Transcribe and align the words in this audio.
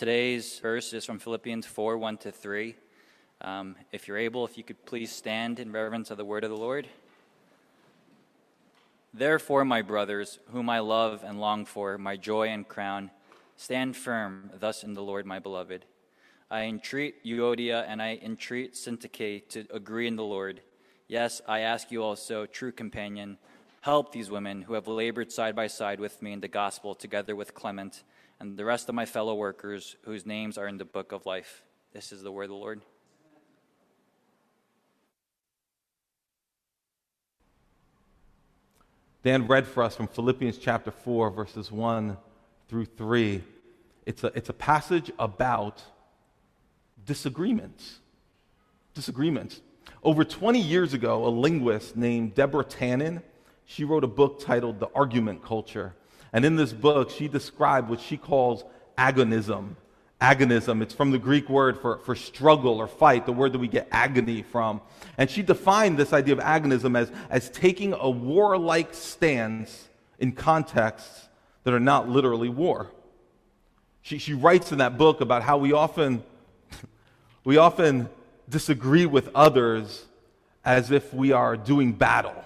Today's 0.00 0.58
verse 0.60 0.94
is 0.94 1.04
from 1.04 1.18
Philippians 1.18 1.66
4 1.66 1.98
1 1.98 2.16
to 2.16 2.32
3. 2.32 2.74
Um, 3.42 3.76
if 3.92 4.08
you're 4.08 4.16
able, 4.16 4.46
if 4.46 4.56
you 4.56 4.64
could 4.64 4.86
please 4.86 5.12
stand 5.12 5.60
in 5.60 5.72
reverence 5.72 6.10
of 6.10 6.16
the 6.16 6.24
word 6.24 6.42
of 6.42 6.48
the 6.48 6.56
Lord. 6.56 6.88
Therefore, 9.12 9.62
my 9.66 9.82
brothers, 9.82 10.38
whom 10.52 10.70
I 10.70 10.78
love 10.78 11.22
and 11.22 11.38
long 11.38 11.66
for, 11.66 11.98
my 11.98 12.16
joy 12.16 12.48
and 12.48 12.66
crown, 12.66 13.10
stand 13.58 13.94
firm 13.94 14.48
thus 14.58 14.84
in 14.84 14.94
the 14.94 15.02
Lord, 15.02 15.26
my 15.26 15.38
beloved. 15.38 15.84
I 16.50 16.62
entreat 16.62 17.22
Euodia 17.22 17.84
and 17.86 18.00
I 18.00 18.18
entreat 18.22 18.72
Syntyche 18.72 19.46
to 19.50 19.66
agree 19.70 20.06
in 20.06 20.16
the 20.16 20.24
Lord. 20.24 20.62
Yes, 21.08 21.42
I 21.46 21.60
ask 21.60 21.92
you 21.92 22.02
also, 22.02 22.46
true 22.46 22.72
companion, 22.72 23.36
help 23.82 24.12
these 24.12 24.30
women 24.30 24.62
who 24.62 24.72
have 24.72 24.88
labored 24.88 25.30
side 25.30 25.54
by 25.54 25.66
side 25.66 26.00
with 26.00 26.22
me 26.22 26.32
in 26.32 26.40
the 26.40 26.48
gospel, 26.48 26.94
together 26.94 27.36
with 27.36 27.52
Clement 27.52 28.02
and 28.40 28.56
the 28.56 28.64
rest 28.64 28.88
of 28.88 28.94
my 28.94 29.04
fellow 29.04 29.34
workers 29.34 29.96
whose 30.02 30.24
names 30.24 30.56
are 30.56 30.66
in 30.66 30.78
the 30.78 30.84
book 30.84 31.12
of 31.12 31.26
life. 31.26 31.62
This 31.92 32.10
is 32.10 32.22
the 32.22 32.32
word 32.32 32.44
of 32.44 32.50
the 32.50 32.54
Lord. 32.54 32.80
Dan 39.22 39.46
read 39.46 39.66
for 39.66 39.82
us 39.82 39.94
from 39.94 40.08
Philippians 40.08 40.56
chapter 40.56 40.90
4, 40.90 41.30
verses 41.30 41.70
1 41.70 42.16
through 42.68 42.86
3. 42.86 43.44
It's 44.06 44.24
a, 44.24 44.28
it's 44.28 44.48
a 44.48 44.54
passage 44.54 45.12
about 45.18 45.82
disagreements. 47.04 47.98
Disagreements. 48.94 49.60
Over 50.02 50.24
20 50.24 50.58
years 50.58 50.94
ago, 50.94 51.26
a 51.26 51.28
linguist 51.28 51.98
named 51.98 52.34
Deborah 52.34 52.64
Tannen, 52.64 53.22
she 53.66 53.84
wrote 53.84 54.04
a 54.04 54.08
book 54.08 54.40
titled 54.40 54.80
The 54.80 54.88
Argument 54.94 55.44
Culture. 55.44 55.94
And 56.32 56.44
in 56.44 56.56
this 56.56 56.72
book, 56.72 57.10
she 57.10 57.28
described 57.28 57.88
what 57.88 58.00
she 58.00 58.16
calls 58.16 58.64
agonism. 58.96 59.76
Agonism, 60.20 60.82
it's 60.82 60.92
from 60.92 61.10
the 61.10 61.18
Greek 61.18 61.48
word 61.48 61.78
for, 61.78 61.98
for 62.00 62.14
struggle 62.14 62.78
or 62.78 62.86
fight, 62.86 63.24
the 63.24 63.32
word 63.32 63.52
that 63.52 63.58
we 63.58 63.68
get 63.68 63.88
agony 63.90 64.42
from. 64.42 64.80
And 65.16 65.30
she 65.30 65.42
defined 65.42 65.98
this 65.98 66.12
idea 66.12 66.34
of 66.34 66.40
agonism 66.40 66.96
as, 66.96 67.10
as 67.30 67.48
taking 67.50 67.94
a 67.94 68.10
warlike 68.10 68.92
stance 68.92 69.88
in 70.18 70.32
contexts 70.32 71.28
that 71.64 71.72
are 71.72 71.80
not 71.80 72.08
literally 72.08 72.50
war. 72.50 72.90
She, 74.02 74.18
she 74.18 74.34
writes 74.34 74.72
in 74.72 74.78
that 74.78 74.98
book 74.98 75.20
about 75.20 75.42
how 75.42 75.56
we 75.56 75.72
often, 75.72 76.22
we 77.44 77.56
often 77.56 78.08
disagree 78.48 79.06
with 79.06 79.30
others 79.34 80.04
as 80.64 80.90
if 80.90 81.14
we 81.14 81.32
are 81.32 81.56
doing 81.56 81.92
battle. 81.92 82.44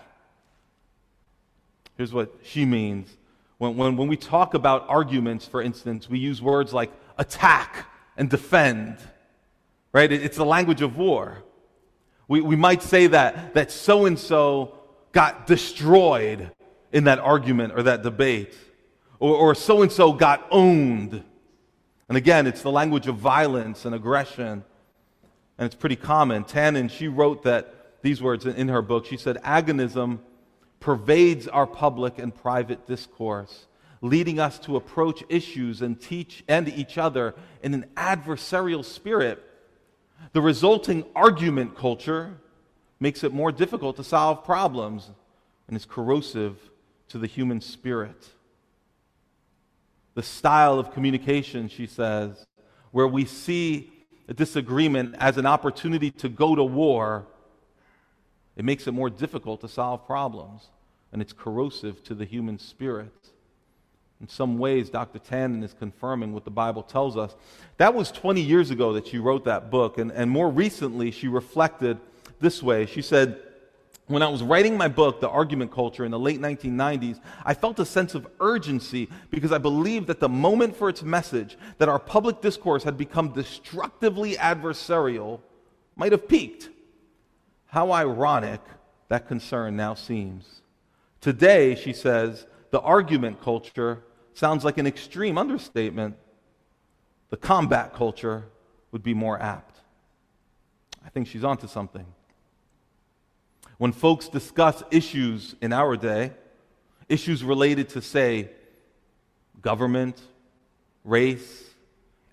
Here's 1.96 2.12
what 2.12 2.32
she 2.42 2.64
means 2.64 3.08
when, 3.58 3.76
when, 3.76 3.96
when 3.96 4.08
we 4.08 4.16
talk 4.16 4.54
about 4.54 4.86
arguments, 4.88 5.46
for 5.46 5.62
instance, 5.62 6.08
we 6.08 6.18
use 6.18 6.42
words 6.42 6.72
like 6.72 6.92
attack 7.18 7.86
and 8.16 8.28
defend, 8.28 8.98
right? 9.92 10.10
It, 10.10 10.22
it's 10.22 10.36
the 10.36 10.44
language 10.44 10.82
of 10.82 10.96
war. 10.96 11.42
We, 12.26 12.40
we 12.40 12.56
might 12.56 12.82
say 12.82 13.06
that 13.08 13.54
that 13.54 13.70
so 13.70 14.06
and 14.06 14.18
so 14.18 14.78
got 15.12 15.46
destroyed 15.46 16.50
in 16.92 17.04
that 17.04 17.18
argument 17.18 17.74
or 17.76 17.82
that 17.84 18.02
debate, 18.02 18.54
or 19.18 19.54
so 19.54 19.82
and 19.82 19.90
so 19.90 20.12
got 20.12 20.46
owned. 20.50 21.22
And 22.08 22.18
again, 22.18 22.46
it's 22.46 22.62
the 22.62 22.70
language 22.70 23.06
of 23.06 23.16
violence 23.16 23.84
and 23.84 23.94
aggression, 23.94 24.64
and 25.58 25.66
it's 25.66 25.74
pretty 25.74 25.96
common. 25.96 26.44
Tannen, 26.44 26.90
she 26.90 27.08
wrote 27.08 27.42
that 27.44 28.02
these 28.02 28.20
words 28.22 28.46
in, 28.46 28.54
in 28.56 28.68
her 28.68 28.82
book. 28.82 29.06
She 29.06 29.16
said, 29.16 29.38
Agonism 29.42 30.18
pervades 30.84 31.48
our 31.48 31.66
public 31.66 32.18
and 32.18 32.34
private 32.34 32.86
discourse, 32.86 33.68
leading 34.02 34.38
us 34.38 34.58
to 34.58 34.76
approach 34.76 35.24
issues 35.30 35.80
and 35.80 35.98
teach 35.98 36.44
and 36.46 36.68
each 36.68 36.98
other 36.98 37.34
in 37.62 37.72
an 37.72 37.86
adversarial 37.96 38.84
spirit. 38.84 39.42
The 40.34 40.42
resulting 40.42 41.06
argument 41.16 41.74
culture 41.74 42.34
makes 43.00 43.24
it 43.24 43.32
more 43.32 43.50
difficult 43.50 43.96
to 43.96 44.04
solve 44.04 44.44
problems 44.44 45.10
and 45.68 45.74
is 45.74 45.86
corrosive 45.86 46.58
to 47.08 47.16
the 47.16 47.26
human 47.26 47.62
spirit. 47.62 48.28
The 50.12 50.22
style 50.22 50.78
of 50.78 50.92
communication, 50.92 51.70
she 51.70 51.86
says, 51.86 52.44
where 52.90 53.08
we 53.08 53.24
see 53.24 53.90
a 54.28 54.34
disagreement 54.34 55.14
as 55.18 55.38
an 55.38 55.46
opportunity 55.46 56.10
to 56.10 56.28
go 56.28 56.54
to 56.54 56.62
war, 56.62 57.26
it 58.54 58.66
makes 58.66 58.86
it 58.86 58.92
more 58.92 59.08
difficult 59.08 59.62
to 59.62 59.68
solve 59.68 60.06
problems 60.06 60.68
and 61.14 61.22
it's 61.22 61.32
corrosive 61.32 62.02
to 62.02 62.12
the 62.12 62.24
human 62.24 62.58
spirit. 62.58 63.14
In 64.20 64.28
some 64.28 64.58
ways, 64.58 64.90
Dr. 64.90 65.20
Tannen 65.20 65.62
is 65.62 65.72
confirming 65.72 66.34
what 66.34 66.44
the 66.44 66.50
Bible 66.50 66.82
tells 66.82 67.16
us. 67.16 67.36
That 67.76 67.94
was 67.94 68.10
20 68.10 68.40
years 68.40 68.72
ago 68.72 68.92
that 68.94 69.06
she 69.06 69.18
wrote 69.18 69.44
that 69.44 69.70
book, 69.70 69.98
and, 69.98 70.10
and 70.10 70.28
more 70.28 70.50
recently, 70.50 71.12
she 71.12 71.28
reflected 71.28 71.98
this 72.40 72.64
way. 72.64 72.86
She 72.86 73.00
said, 73.00 73.38
when 74.08 74.24
I 74.24 74.28
was 74.28 74.42
writing 74.42 74.76
my 74.76 74.88
book, 74.88 75.20
The 75.20 75.28
Argument 75.28 75.70
Culture, 75.70 76.04
in 76.04 76.10
the 76.10 76.18
late 76.18 76.40
1990s, 76.40 77.20
I 77.44 77.54
felt 77.54 77.78
a 77.78 77.86
sense 77.86 78.16
of 78.16 78.26
urgency 78.40 79.08
because 79.30 79.52
I 79.52 79.58
believed 79.58 80.08
that 80.08 80.18
the 80.18 80.28
moment 80.28 80.74
for 80.74 80.88
its 80.88 81.04
message, 81.04 81.56
that 81.78 81.88
our 81.88 82.00
public 82.00 82.40
discourse 82.40 82.82
had 82.82 82.98
become 82.98 83.28
destructively 83.28 84.34
adversarial, 84.34 85.38
might 85.94 86.10
have 86.10 86.26
peaked. 86.26 86.70
How 87.66 87.92
ironic 87.92 88.60
that 89.08 89.28
concern 89.28 89.76
now 89.76 89.94
seems. 89.94 90.62
Today, 91.24 91.74
she 91.74 91.94
says, 91.94 92.46
the 92.70 92.82
argument 92.82 93.40
culture 93.40 94.02
sounds 94.34 94.62
like 94.62 94.76
an 94.76 94.86
extreme 94.86 95.38
understatement. 95.38 96.16
The 97.30 97.38
combat 97.38 97.94
culture 97.94 98.44
would 98.92 99.02
be 99.02 99.14
more 99.14 99.40
apt. 99.40 99.78
I 101.02 101.08
think 101.08 101.26
she's 101.26 101.42
onto 101.42 101.66
something. 101.66 102.04
When 103.78 103.90
folks 103.92 104.28
discuss 104.28 104.82
issues 104.90 105.56
in 105.62 105.72
our 105.72 105.96
day, 105.96 106.32
issues 107.08 107.42
related 107.42 107.88
to, 107.90 108.02
say, 108.02 108.50
government, 109.62 110.20
race, 111.04 111.70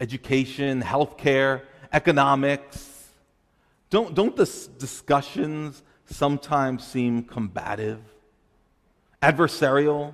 education, 0.02 0.82
healthcare, 0.82 1.62
economics, 1.94 3.08
don't, 3.90 4.14
don't 4.14 4.36
the 4.36 4.68
discussions 4.78 5.82
sometimes 6.08 6.86
seem 6.86 7.24
combative? 7.24 8.02
Adversarial. 9.22 10.14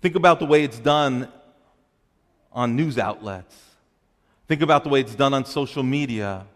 Think 0.00 0.14
about 0.14 0.38
the 0.38 0.46
way 0.46 0.64
it's 0.64 0.78
done 0.78 1.28
on 2.52 2.76
news 2.76 2.98
outlets. 2.98 3.54
Think 4.46 4.62
about 4.62 4.84
the 4.84 4.90
way 4.90 5.00
it's 5.00 5.14
done 5.14 5.34
on 5.34 5.44
social 5.44 5.82
media. 5.82 6.46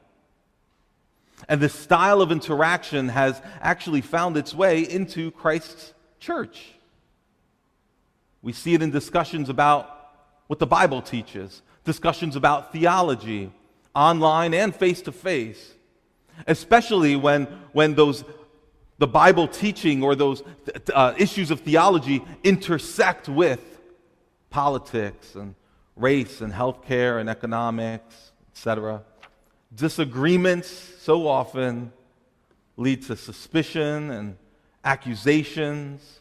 And 1.48 1.60
this 1.60 1.74
style 1.74 2.22
of 2.22 2.30
interaction 2.30 3.08
has 3.08 3.42
actually 3.60 4.00
found 4.00 4.36
its 4.36 4.54
way 4.54 4.80
into 4.80 5.30
Christ's 5.32 5.92
church. 6.20 6.72
We 8.42 8.52
see 8.52 8.74
it 8.74 8.82
in 8.82 8.90
discussions 8.90 9.48
about 9.48 9.88
what 10.46 10.58
the 10.58 10.66
Bible 10.66 11.02
teaches, 11.02 11.62
discussions 11.84 12.36
about 12.36 12.72
theology, 12.72 13.52
online 13.94 14.54
and 14.54 14.74
face 14.74 15.02
to 15.02 15.12
face, 15.12 15.74
especially 16.46 17.16
when, 17.16 17.46
when 17.72 17.94
those 17.94 18.24
the 18.98 19.06
Bible 19.06 19.48
teaching 19.48 20.02
or 20.02 20.14
those 20.14 20.42
uh, 20.94 21.14
issues 21.18 21.50
of 21.50 21.60
theology 21.60 22.22
intersect 22.44 23.28
with 23.28 23.80
politics 24.50 25.34
and 25.34 25.54
race 25.96 26.40
and 26.40 26.52
healthcare 26.52 27.20
and 27.20 27.28
economics, 27.28 28.32
etc. 28.52 29.02
Disagreements 29.74 30.68
so 31.00 31.26
often 31.26 31.92
lead 32.76 33.02
to 33.02 33.16
suspicion 33.16 34.10
and 34.10 34.36
accusations, 34.84 36.20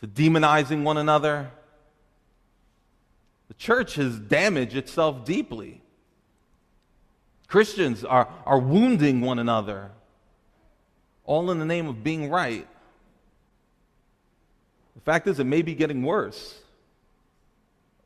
to 0.00 0.06
demonizing 0.06 0.82
one 0.82 0.96
another. 0.96 1.50
The 3.48 3.54
church 3.54 3.94
has 3.94 4.18
damaged 4.18 4.76
itself 4.76 5.24
deeply. 5.24 5.82
Christians 7.46 8.04
are, 8.04 8.28
are 8.46 8.58
wounding 8.58 9.20
one 9.20 9.38
another 9.38 9.90
all 11.24 11.50
in 11.50 11.58
the 11.58 11.64
name 11.64 11.86
of 11.86 12.04
being 12.04 12.30
right. 12.30 12.66
The 14.94 15.00
fact 15.00 15.26
is, 15.26 15.38
it 15.38 15.44
may 15.44 15.62
be 15.62 15.74
getting 15.74 16.02
worse, 16.02 16.58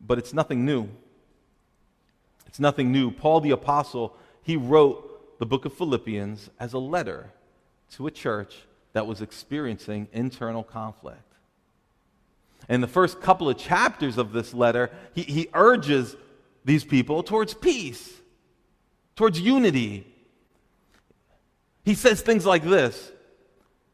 but 0.00 0.18
it's 0.18 0.32
nothing 0.32 0.64
new. 0.64 0.88
It's 2.46 2.60
nothing 2.60 2.92
new. 2.92 3.10
Paul 3.10 3.40
the 3.40 3.50
Apostle, 3.50 4.16
he 4.42 4.56
wrote 4.56 5.38
the 5.38 5.46
book 5.46 5.64
of 5.64 5.74
Philippians 5.74 6.50
as 6.58 6.72
a 6.72 6.78
letter 6.78 7.32
to 7.92 8.06
a 8.06 8.10
church 8.10 8.56
that 8.92 9.06
was 9.06 9.20
experiencing 9.20 10.08
internal 10.12 10.62
conflict. 10.62 11.22
In 12.68 12.80
the 12.80 12.88
first 12.88 13.20
couple 13.20 13.48
of 13.48 13.56
chapters 13.56 14.18
of 14.18 14.32
this 14.32 14.52
letter, 14.52 14.90
he, 15.14 15.22
he 15.22 15.48
urges 15.54 16.16
these 16.64 16.84
people 16.84 17.22
towards 17.22 17.54
peace, 17.54 18.12
towards 19.16 19.40
unity, 19.40 20.06
he 21.88 21.94
says 21.94 22.20
things 22.20 22.44
like 22.44 22.64
this 22.64 23.10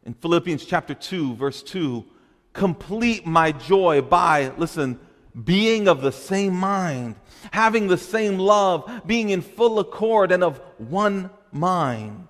in 0.05 0.15
Philippians 0.15 0.65
chapter 0.65 0.95
2, 0.95 1.37
verse 1.37 1.63
2 1.63 2.05
complete 2.53 3.25
my 3.25 3.53
joy 3.53 4.01
by, 4.01 4.53
listen, 4.57 4.99
being 5.45 5.87
of 5.87 6.01
the 6.01 6.11
same 6.11 6.55
mind, 6.55 7.15
having 7.53 7.87
the 7.87 7.99
same 7.99 8.37
love, 8.37 9.03
being 9.07 9.31
in 9.31 9.43
full 9.43 9.79
accord 9.79 10.33
and 10.33 10.43
of 10.43 10.61
one 10.79 11.31
mind. 11.53 12.27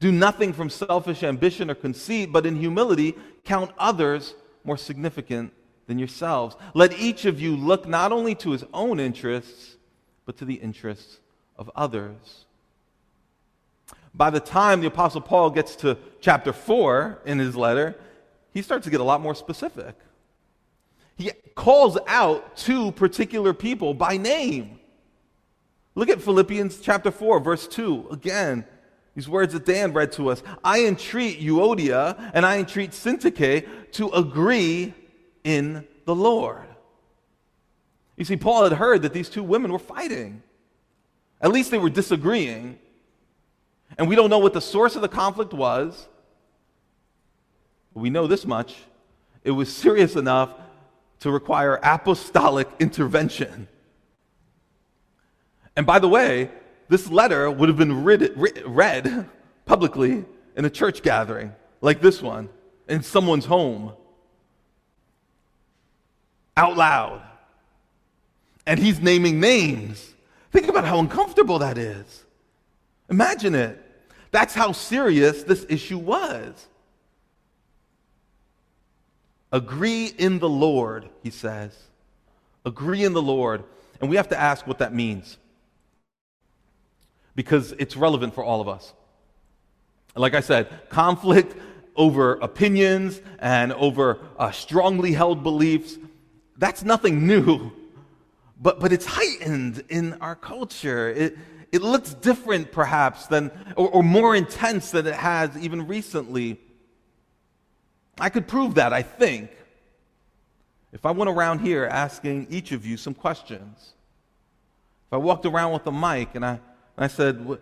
Do 0.00 0.12
nothing 0.12 0.52
from 0.52 0.68
selfish 0.68 1.22
ambition 1.22 1.70
or 1.70 1.74
conceit, 1.74 2.30
but 2.30 2.44
in 2.44 2.56
humility 2.56 3.14
count 3.44 3.70
others 3.78 4.34
more 4.64 4.76
significant 4.76 5.50
than 5.86 5.98
yourselves. 5.98 6.56
Let 6.74 6.98
each 6.98 7.24
of 7.24 7.40
you 7.40 7.56
look 7.56 7.88
not 7.88 8.12
only 8.12 8.34
to 8.34 8.50
his 8.50 8.64
own 8.74 9.00
interests, 9.00 9.76
but 10.26 10.36
to 10.38 10.44
the 10.44 10.56
interests 10.56 11.20
of 11.56 11.70
others. 11.74 12.44
By 14.18 14.30
the 14.30 14.40
time 14.40 14.80
the 14.80 14.88
Apostle 14.88 15.20
Paul 15.20 15.50
gets 15.50 15.76
to 15.76 15.96
chapter 16.20 16.52
4 16.52 17.20
in 17.24 17.38
his 17.38 17.54
letter, 17.54 17.94
he 18.52 18.62
starts 18.62 18.82
to 18.84 18.90
get 18.90 19.00
a 19.00 19.04
lot 19.04 19.20
more 19.20 19.34
specific. 19.34 19.94
He 21.16 21.30
calls 21.54 21.96
out 22.08 22.56
two 22.56 22.90
particular 22.92 23.54
people 23.54 23.94
by 23.94 24.16
name. 24.16 24.80
Look 25.94 26.08
at 26.08 26.20
Philippians 26.20 26.80
chapter 26.80 27.12
4, 27.12 27.38
verse 27.38 27.68
2. 27.68 28.08
Again, 28.10 28.64
these 29.14 29.28
words 29.28 29.52
that 29.52 29.64
Dan 29.64 29.92
read 29.92 30.10
to 30.12 30.30
us. 30.30 30.42
I 30.64 30.84
entreat 30.84 31.40
Euodia 31.40 32.32
and 32.34 32.44
I 32.44 32.58
entreat 32.58 32.90
Syntyche 32.90 33.92
to 33.92 34.08
agree 34.08 34.94
in 35.44 35.86
the 36.06 36.14
Lord. 36.14 36.66
You 38.16 38.24
see, 38.24 38.36
Paul 38.36 38.64
had 38.64 38.72
heard 38.72 39.02
that 39.02 39.12
these 39.12 39.28
two 39.28 39.44
women 39.44 39.70
were 39.70 39.78
fighting. 39.78 40.42
At 41.40 41.52
least 41.52 41.70
they 41.70 41.78
were 41.78 41.90
disagreeing. 41.90 42.80
And 43.98 44.08
we 44.08 44.14
don't 44.14 44.30
know 44.30 44.38
what 44.38 44.52
the 44.52 44.60
source 44.60 44.94
of 44.96 45.02
the 45.02 45.08
conflict 45.08 45.52
was. 45.52 46.08
We 47.92 48.10
know 48.10 48.26
this 48.26 48.46
much 48.46 48.76
it 49.44 49.52
was 49.52 49.74
serious 49.74 50.14
enough 50.14 50.50
to 51.20 51.30
require 51.30 51.80
apostolic 51.82 52.68
intervention. 52.78 53.66
And 55.74 55.86
by 55.86 55.98
the 56.00 56.08
way, 56.08 56.50
this 56.88 57.08
letter 57.08 57.50
would 57.50 57.68
have 57.68 57.78
been 57.78 58.04
read, 58.04 58.32
read 58.66 59.26
publicly 59.64 60.24
in 60.56 60.64
a 60.64 60.70
church 60.70 61.02
gathering 61.02 61.54
like 61.80 62.00
this 62.00 62.20
one, 62.20 62.48
in 62.88 63.02
someone's 63.02 63.44
home, 63.46 63.92
out 66.56 66.76
loud. 66.76 67.22
And 68.66 68.78
he's 68.78 69.00
naming 69.00 69.40
names. 69.40 70.14
Think 70.52 70.68
about 70.68 70.84
how 70.84 70.98
uncomfortable 70.98 71.60
that 71.60 71.78
is. 71.78 72.24
Imagine 73.08 73.54
it. 73.54 73.87
That's 74.30 74.54
how 74.54 74.72
serious 74.72 75.42
this 75.42 75.64
issue 75.68 75.98
was. 75.98 76.66
Agree 79.50 80.12
in 80.18 80.38
the 80.38 80.48
Lord, 80.48 81.08
he 81.22 81.30
says. 81.30 81.76
Agree 82.64 83.04
in 83.04 83.14
the 83.14 83.22
Lord. 83.22 83.64
And 84.00 84.10
we 84.10 84.16
have 84.16 84.28
to 84.28 84.38
ask 84.38 84.66
what 84.66 84.78
that 84.78 84.94
means 84.94 85.38
because 87.34 87.72
it's 87.78 87.96
relevant 87.96 88.34
for 88.34 88.44
all 88.44 88.60
of 88.60 88.68
us. 88.68 88.92
Like 90.14 90.34
I 90.34 90.40
said, 90.40 90.68
conflict 90.88 91.56
over 91.96 92.34
opinions 92.34 93.20
and 93.38 93.72
over 93.72 94.18
uh, 94.38 94.50
strongly 94.50 95.12
held 95.12 95.42
beliefs, 95.42 95.96
that's 96.56 96.82
nothing 96.82 97.26
new. 97.26 97.72
But, 98.60 98.80
but 98.80 98.92
it's 98.92 99.06
heightened 99.06 99.84
in 99.88 100.14
our 100.14 100.34
culture. 100.34 101.10
It, 101.10 101.38
it 101.70 101.82
looks 101.82 102.14
different, 102.14 102.72
perhaps, 102.72 103.26
than, 103.26 103.50
or, 103.76 103.88
or 103.88 104.02
more 104.02 104.34
intense 104.34 104.90
than 104.90 105.06
it 105.06 105.14
has 105.14 105.56
even 105.58 105.86
recently. 105.86 106.58
I 108.18 108.30
could 108.30 108.48
prove 108.48 108.76
that, 108.76 108.92
I 108.92 109.02
think, 109.02 109.50
if 110.92 111.04
I 111.04 111.10
went 111.10 111.28
around 111.30 111.60
here 111.60 111.84
asking 111.84 112.46
each 112.50 112.72
of 112.72 112.86
you 112.86 112.96
some 112.96 113.14
questions. 113.14 113.92
If 115.08 115.12
I 115.12 115.16
walked 115.18 115.46
around 115.46 115.72
with 115.72 115.86
a 115.86 115.92
mic 115.92 116.34
and 116.34 116.44
I, 116.44 116.52
and 116.52 117.04
I 117.04 117.06
said, 117.06 117.58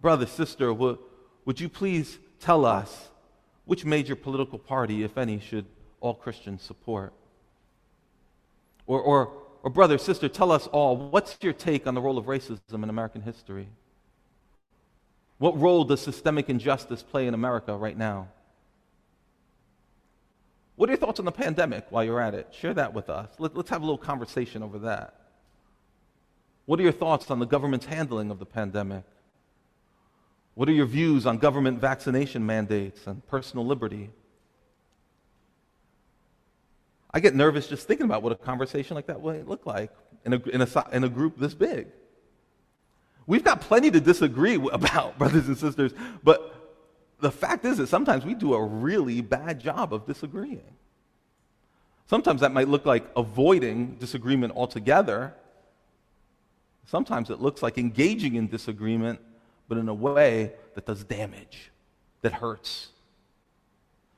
Brother, 0.00 0.26
sister, 0.26 0.72
would, 0.72 0.98
would 1.44 1.60
you 1.60 1.68
please 1.68 2.18
tell 2.40 2.64
us 2.66 3.08
which 3.64 3.84
major 3.84 4.16
political 4.16 4.58
party, 4.58 5.04
if 5.04 5.16
any, 5.16 5.40
should 5.40 5.64
all 6.00 6.14
Christians 6.14 6.62
support? 6.62 7.12
Or, 8.86 9.00
or, 9.00 9.32
or 9.62 9.70
brother, 9.70 9.96
sister, 9.96 10.28
tell 10.28 10.50
us 10.50 10.66
all 10.68 10.96
what's 10.96 11.36
your 11.40 11.52
take 11.52 11.86
on 11.86 11.94
the 11.94 12.00
role 12.00 12.18
of 12.18 12.26
racism 12.26 12.82
in 12.82 12.90
American 12.90 13.22
history? 13.22 13.68
What 15.38 15.58
role 15.60 15.84
does 15.84 16.00
systemic 16.00 16.48
injustice 16.48 17.02
play 17.02 17.26
in 17.26 17.34
America 17.34 17.76
right 17.76 17.96
now? 17.96 18.28
What 20.76 20.88
are 20.88 20.92
your 20.92 20.98
thoughts 20.98 21.20
on 21.20 21.26
the 21.26 21.32
pandemic 21.32 21.86
while 21.90 22.02
you're 22.02 22.20
at 22.20 22.34
it? 22.34 22.48
Share 22.58 22.74
that 22.74 22.94
with 22.94 23.08
us. 23.10 23.28
Let, 23.38 23.56
us 23.56 23.68
have 23.68 23.82
a 23.82 23.84
little 23.84 23.98
conversation 23.98 24.62
over 24.62 24.78
that. 24.80 25.14
What 26.66 26.80
are 26.80 26.82
your 26.82 26.92
thoughts 26.92 27.30
on 27.30 27.38
the 27.38 27.46
government's 27.46 27.86
handling 27.86 28.30
of 28.30 28.38
the 28.38 28.46
pandemic? 28.46 29.04
What 30.54 30.68
are 30.68 30.72
your 30.72 30.86
views 30.86 31.26
on 31.26 31.38
government 31.38 31.80
vaccination 31.80 32.44
mandates 32.44 33.06
and 33.06 33.26
personal 33.26 33.66
liberty? 33.66 34.10
I 37.14 37.20
get 37.20 37.34
nervous 37.34 37.68
just 37.68 37.86
thinking 37.86 38.06
about 38.06 38.22
what 38.22 38.32
a 38.32 38.36
conversation 38.36 38.94
like 38.94 39.06
that 39.06 39.20
would 39.20 39.46
look 39.46 39.66
like 39.66 39.90
in 40.24 40.32
a, 40.32 40.36
in 40.48 40.62
a, 40.62 40.68
in 40.92 41.04
a 41.04 41.08
group 41.08 41.38
this 41.38 41.54
big. 41.54 41.88
We've 43.26 43.44
got 43.44 43.60
plenty 43.60 43.90
to 43.90 44.00
disagree 44.00 44.54
about, 44.72 45.18
brothers 45.18 45.46
and 45.48 45.56
sisters, 45.56 45.92
but 46.22 46.48
the 47.20 47.30
fact 47.30 47.64
is 47.64 47.78
that 47.78 47.86
sometimes 47.86 48.24
we 48.24 48.34
do 48.34 48.54
a 48.54 48.64
really 48.64 49.20
bad 49.20 49.60
job 49.60 49.94
of 49.94 50.06
disagreeing. 50.06 50.76
Sometimes 52.08 52.40
that 52.40 52.52
might 52.52 52.68
look 52.68 52.84
like 52.84 53.04
avoiding 53.16 53.94
disagreement 53.96 54.54
altogether. 54.56 55.34
Sometimes 56.84 57.30
it 57.30 57.40
looks 57.40 57.62
like 57.62 57.78
engaging 57.78 58.34
in 58.34 58.48
disagreement, 58.48 59.20
but 59.68 59.78
in 59.78 59.88
a 59.88 59.94
way 59.94 60.52
that 60.74 60.84
does 60.84 61.04
damage, 61.04 61.70
that 62.22 62.32
hurts. 62.32 62.88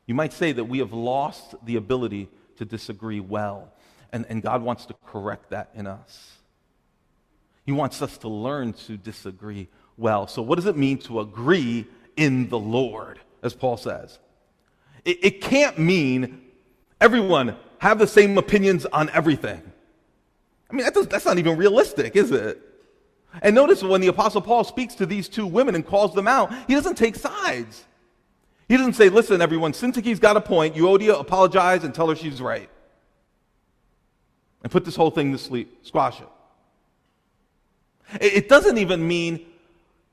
You 0.07 0.15
might 0.15 0.33
say 0.33 0.53
that 0.53 0.65
we 0.65 0.79
have 0.79 0.93
lost 0.93 1.55
the 1.65 1.77
ability 1.77 2.29
to 2.57 2.65
disagree 2.65 3.21
well. 3.21 3.73
And, 4.13 4.27
and 4.29 4.43
God 4.43 4.63
wants 4.63 4.87
to 4.87 4.95
correct 5.07 5.51
that 5.51 5.71
in 5.75 5.87
us. 5.87 6.33
He 7.67 7.73
wants 7.73 8.03
us 8.03 8.19
to 8.19 8.29
learn 8.29 8.75
to 8.87 8.97
disagree 8.97 9.69
well. 9.97 10.27
So, 10.27 10.43
what 10.43 10.57
does 10.57 10.67
it 10.67 10.77
mean 10.77 10.99
to 10.99 11.21
agree 11.21 11.87
in 12.17 12.49
the 12.49 12.59
Lord, 12.59 13.19
as 13.43 13.55
Paul 13.55 13.77
says? 13.77 14.19
It, 15.05 15.25
it 15.25 15.41
can't 15.41 15.79
mean 15.79 16.43
everyone 17.01 17.57
have 17.79 17.99
the 17.99 18.07
same 18.07 18.37
opinions 18.39 18.87
on 18.87 19.11
everything. 19.11 19.63
I 20.71 20.75
mean, 20.75 20.85
that 20.85 20.95
does, 20.95 21.07
that's 21.07 21.25
not 21.25 21.39
even 21.39 21.57
realistic, 21.57 22.17
is 22.17 22.31
it? 22.31 22.61
And 23.43 23.55
notice 23.55 23.83
when 23.83 24.01
the 24.01 24.07
Apostle 24.07 24.41
Paul 24.41 24.65
speaks 24.65 24.95
to 24.97 25.07
these 25.07 25.29
two 25.29 25.47
women 25.47 25.75
and 25.75 25.85
calls 25.85 26.15
them 26.15 26.29
out, 26.29 26.53
he 26.67 26.75
doesn't 26.75 26.97
take 26.97 27.17
sides. 27.17 27.85
He 28.75 28.79
doesn't 28.79 28.95
say, 28.95 29.09
listen, 29.09 29.41
everyone, 29.41 29.73
Syntyche's 29.73 30.19
got 30.19 30.37
a 30.37 30.41
point. 30.41 30.75
Euodia, 30.75 31.21
apologize 31.21 31.85
and 31.85 31.95
tell 31.95 32.09
her 32.09 32.17
she's 32.17 32.43
right. 32.43 32.69
And 34.65 34.73
put 34.73 34.85
this 34.85 34.97
whole 34.97 35.13
thing 35.13 35.31
to 35.31 35.39
sleep, 35.39 35.87
squash 35.87 36.21
it. 36.21 36.27
It 38.21 38.49
doesn't 38.49 38.77
even 38.77 39.07
mean, 39.07 39.47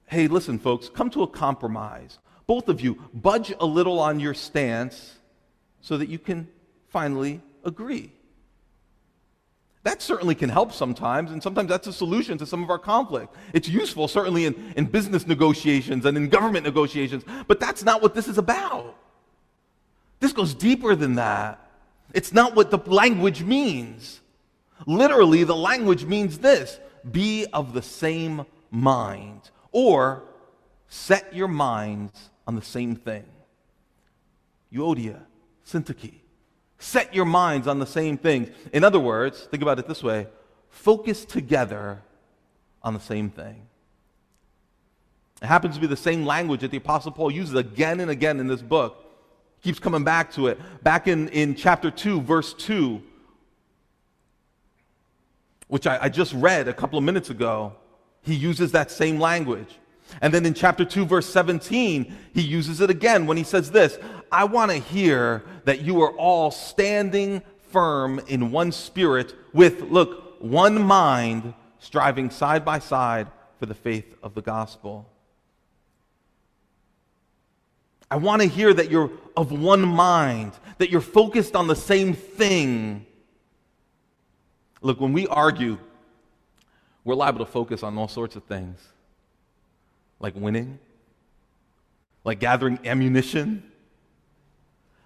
hey, 0.06 0.27
listen, 0.27 0.60
folks, 0.60 0.89
come 0.89 1.10
to 1.10 1.24
a 1.24 1.27
compromise. 1.27 2.20
Both 2.46 2.70
of 2.70 2.82
you, 2.82 3.03
budge 3.15 3.51
a 3.60 3.65
little 3.65 4.00
on 4.00 4.20
your 4.20 4.36
stance 4.36 5.15
so 5.82 5.98
that 5.98 6.08
you 6.08 6.20
can 6.20 6.48
finally 6.89 7.41
agree. 7.65 8.12
That 9.83 10.01
certainly 10.01 10.35
can 10.35 10.50
help 10.50 10.73
sometimes, 10.73 11.31
and 11.31 11.41
sometimes 11.41 11.69
that's 11.69 11.88
a 11.88 11.93
solution 11.93 12.38
to 12.38 12.45
some 12.45 12.61
of 12.61 12.69
our 12.69 12.77
conflict. 12.77 13.35
It's 13.51 13.67
useful, 13.67 14.07
certainly, 14.07 14.45
in, 14.45 14.73
in 14.77 14.85
business 14.85 15.25
negotiations 15.25 16.05
and 16.05 16.15
in 16.15 16.29
government 16.29 16.65
negotiations, 16.65 17.23
but 17.47 17.59
that's 17.59 17.83
not 17.83 18.01
what 18.01 18.13
this 18.13 18.27
is 18.27 18.38
about. 18.38 18.95
This 20.19 20.33
goes 20.33 20.53
deeper 20.53 20.95
than 20.95 21.15
that. 21.15 21.67
It's 22.13 22.31
not 22.31 22.55
what 22.55 22.69
the 22.69 22.77
language 22.77 23.41
means. 23.41 24.21
Literally, 24.85 25.43
the 25.43 25.55
language 25.55 26.05
means 26.05 26.38
this 26.38 26.79
be 27.09 27.47
of 27.51 27.73
the 27.73 27.81
same 27.81 28.45
mind, 28.69 29.50
or 29.71 30.23
set 30.88 31.33
your 31.33 31.47
minds 31.47 32.29
on 32.45 32.55
the 32.55 32.61
same 32.61 32.95
thing. 32.95 33.25
Euodia, 34.71 35.21
Syntyche. 35.65 36.20
Set 36.81 37.13
your 37.13 37.25
minds 37.25 37.67
on 37.67 37.77
the 37.77 37.85
same 37.85 38.17
things. 38.17 38.50
In 38.73 38.83
other 38.83 39.00
words, 39.00 39.47
think 39.51 39.61
about 39.61 39.77
it 39.77 39.88
this 39.88 40.01
way 40.01 40.27
focus 40.71 41.25
together 41.25 42.01
on 42.81 42.95
the 42.95 43.00
same 43.00 43.29
thing. 43.29 43.61
It 45.43 45.45
happens 45.45 45.75
to 45.75 45.81
be 45.81 45.85
the 45.85 45.95
same 45.95 46.25
language 46.25 46.61
that 46.61 46.71
the 46.71 46.77
Apostle 46.77 47.11
Paul 47.11 47.29
uses 47.29 47.53
again 47.53 48.00
and 48.00 48.09
again 48.09 48.39
in 48.39 48.47
this 48.47 48.63
book. 48.63 49.05
He 49.59 49.69
keeps 49.69 49.77
coming 49.77 50.03
back 50.03 50.31
to 50.33 50.47
it. 50.47 50.59
Back 50.83 51.07
in, 51.07 51.29
in 51.29 51.53
chapter 51.53 51.91
2, 51.91 52.21
verse 52.21 52.53
2, 52.55 53.00
which 55.67 55.85
I, 55.85 56.03
I 56.03 56.09
just 56.09 56.33
read 56.33 56.67
a 56.67 56.73
couple 56.73 56.97
of 56.97 57.03
minutes 57.03 57.29
ago, 57.29 57.73
he 58.23 58.33
uses 58.33 58.71
that 58.71 58.89
same 58.89 59.19
language. 59.19 59.77
And 60.20 60.34
then 60.34 60.46
in 60.46 60.53
chapter 60.53 60.84
2, 60.84 61.06
verse 61.06 61.27
17, 61.27 62.13
he 62.34 62.41
uses 62.41 62.82
it 62.82 62.89
again 62.89 63.27
when 63.27 63.38
he 63.38 63.44
says 63.44 63.72
this 63.72 63.98
I 64.32 64.44
want 64.46 64.72
to 64.72 64.77
hear 64.77 65.44
that 65.65 65.82
you 65.82 66.01
are 66.01 66.12
all 66.12 66.51
standing 66.51 67.41
firm 67.70 68.20
in 68.27 68.51
one 68.51 68.72
spirit 68.72 69.36
with, 69.53 69.82
look, 69.84 70.41
one 70.41 70.82
mind, 70.82 71.53
striving 71.80 72.30
side 72.30 72.65
by 72.65 72.80
side 72.80 73.27
for 73.60 73.65
the 73.65 73.74
faith 73.74 74.15
of 74.24 74.34
the 74.34 74.41
gospel. 74.41 75.08
I 78.10 78.18
want 78.18 78.41
to 78.41 78.48
hear 78.48 78.74
that 78.74 78.91
you're 78.91 79.10
of 79.38 79.53
one 79.53 79.82
mind, 79.82 80.51
that 80.80 80.89
you're 80.89 81.00
focused 81.00 81.56
on 81.56 81.68
the 81.68 81.75
same 81.75 82.13
thing. 82.13 83.06
Look, 84.82 85.00
when 85.00 85.13
we 85.13 85.27
argue, 85.27 85.77
we're 87.06 87.15
liable 87.15 87.46
to 87.46 87.51
focus 87.51 87.84
on 87.84 87.98
all 87.98 88.10
sorts 88.10 88.36
of 88.36 88.44
things 88.44 88.80
like 90.21 90.35
winning, 90.35 90.79
like 92.23 92.39
gathering 92.39 92.79
ammunition, 92.85 93.63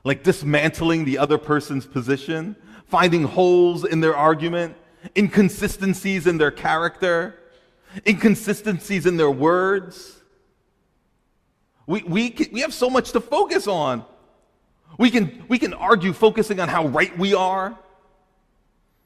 like 0.03 0.21
dismantling 0.23 1.05
the 1.05 1.17
other 1.17 1.37
person's 1.37 1.85
position, 1.85 2.55
finding 2.87 3.23
holes 3.23 3.85
in 3.85 4.01
their 4.01 4.15
argument, 4.15 4.75
inconsistencies 5.17 6.27
in 6.27 6.37
their 6.37 6.51
character, 6.51 7.39
inconsistencies 8.05 9.05
in 9.05 9.17
their 9.17 9.31
words. 9.31 10.21
We, 11.87 12.03
we, 12.03 12.49
we 12.51 12.61
have 12.61 12.73
so 12.73 12.89
much 12.89 13.11
to 13.13 13.21
focus 13.21 13.67
on. 13.67 14.05
We 14.97 15.09
can, 15.09 15.45
we 15.47 15.57
can 15.59 15.73
argue 15.73 16.13
focusing 16.13 16.59
on 16.59 16.67
how 16.67 16.87
right 16.87 17.17
we 17.17 17.33
are, 17.33 17.77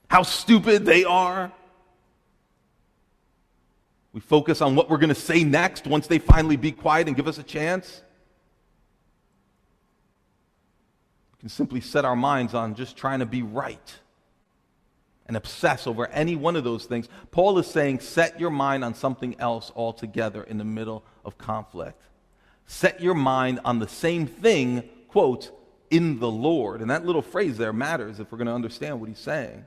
how 0.07 0.23
stupid 0.23 0.85
they 0.85 1.03
are. 1.03 1.51
We 4.19 4.23
focus 4.23 4.59
on 4.59 4.75
what 4.75 4.89
we're 4.89 4.97
going 4.97 5.07
to 5.07 5.15
say 5.15 5.45
next 5.45 5.87
once 5.87 6.05
they 6.07 6.19
finally 6.19 6.57
be 6.57 6.73
quiet 6.73 7.07
and 7.07 7.15
give 7.15 7.25
us 7.25 7.37
a 7.37 7.43
chance. 7.43 8.01
We 11.31 11.39
can 11.39 11.47
simply 11.47 11.79
set 11.79 12.03
our 12.03 12.17
minds 12.17 12.53
on 12.53 12.75
just 12.75 12.97
trying 12.97 13.19
to 13.19 13.25
be 13.25 13.43
right 13.43 13.95
and 15.25 15.37
obsess 15.37 15.87
over 15.87 16.07
any 16.07 16.35
one 16.35 16.57
of 16.57 16.65
those 16.65 16.83
things. 16.83 17.07
Paul 17.31 17.59
is 17.59 17.67
saying, 17.67 18.01
set 18.01 18.37
your 18.41 18.49
mind 18.49 18.83
on 18.83 18.93
something 18.93 19.39
else 19.39 19.71
altogether 19.73 20.43
in 20.43 20.57
the 20.57 20.65
middle 20.65 21.05
of 21.23 21.37
conflict. 21.37 22.01
Set 22.65 22.99
your 22.99 23.15
mind 23.15 23.61
on 23.63 23.79
the 23.79 23.87
same 23.87 24.27
thing, 24.27 24.83
quote, 25.07 25.49
in 25.89 26.19
the 26.19 26.29
Lord. 26.29 26.81
And 26.81 26.91
that 26.91 27.05
little 27.05 27.21
phrase 27.21 27.57
there 27.57 27.71
matters 27.71 28.19
if 28.19 28.33
we're 28.33 28.37
going 28.37 28.47
to 28.47 28.53
understand 28.53 28.99
what 28.99 29.07
he's 29.07 29.17
saying. 29.17 29.63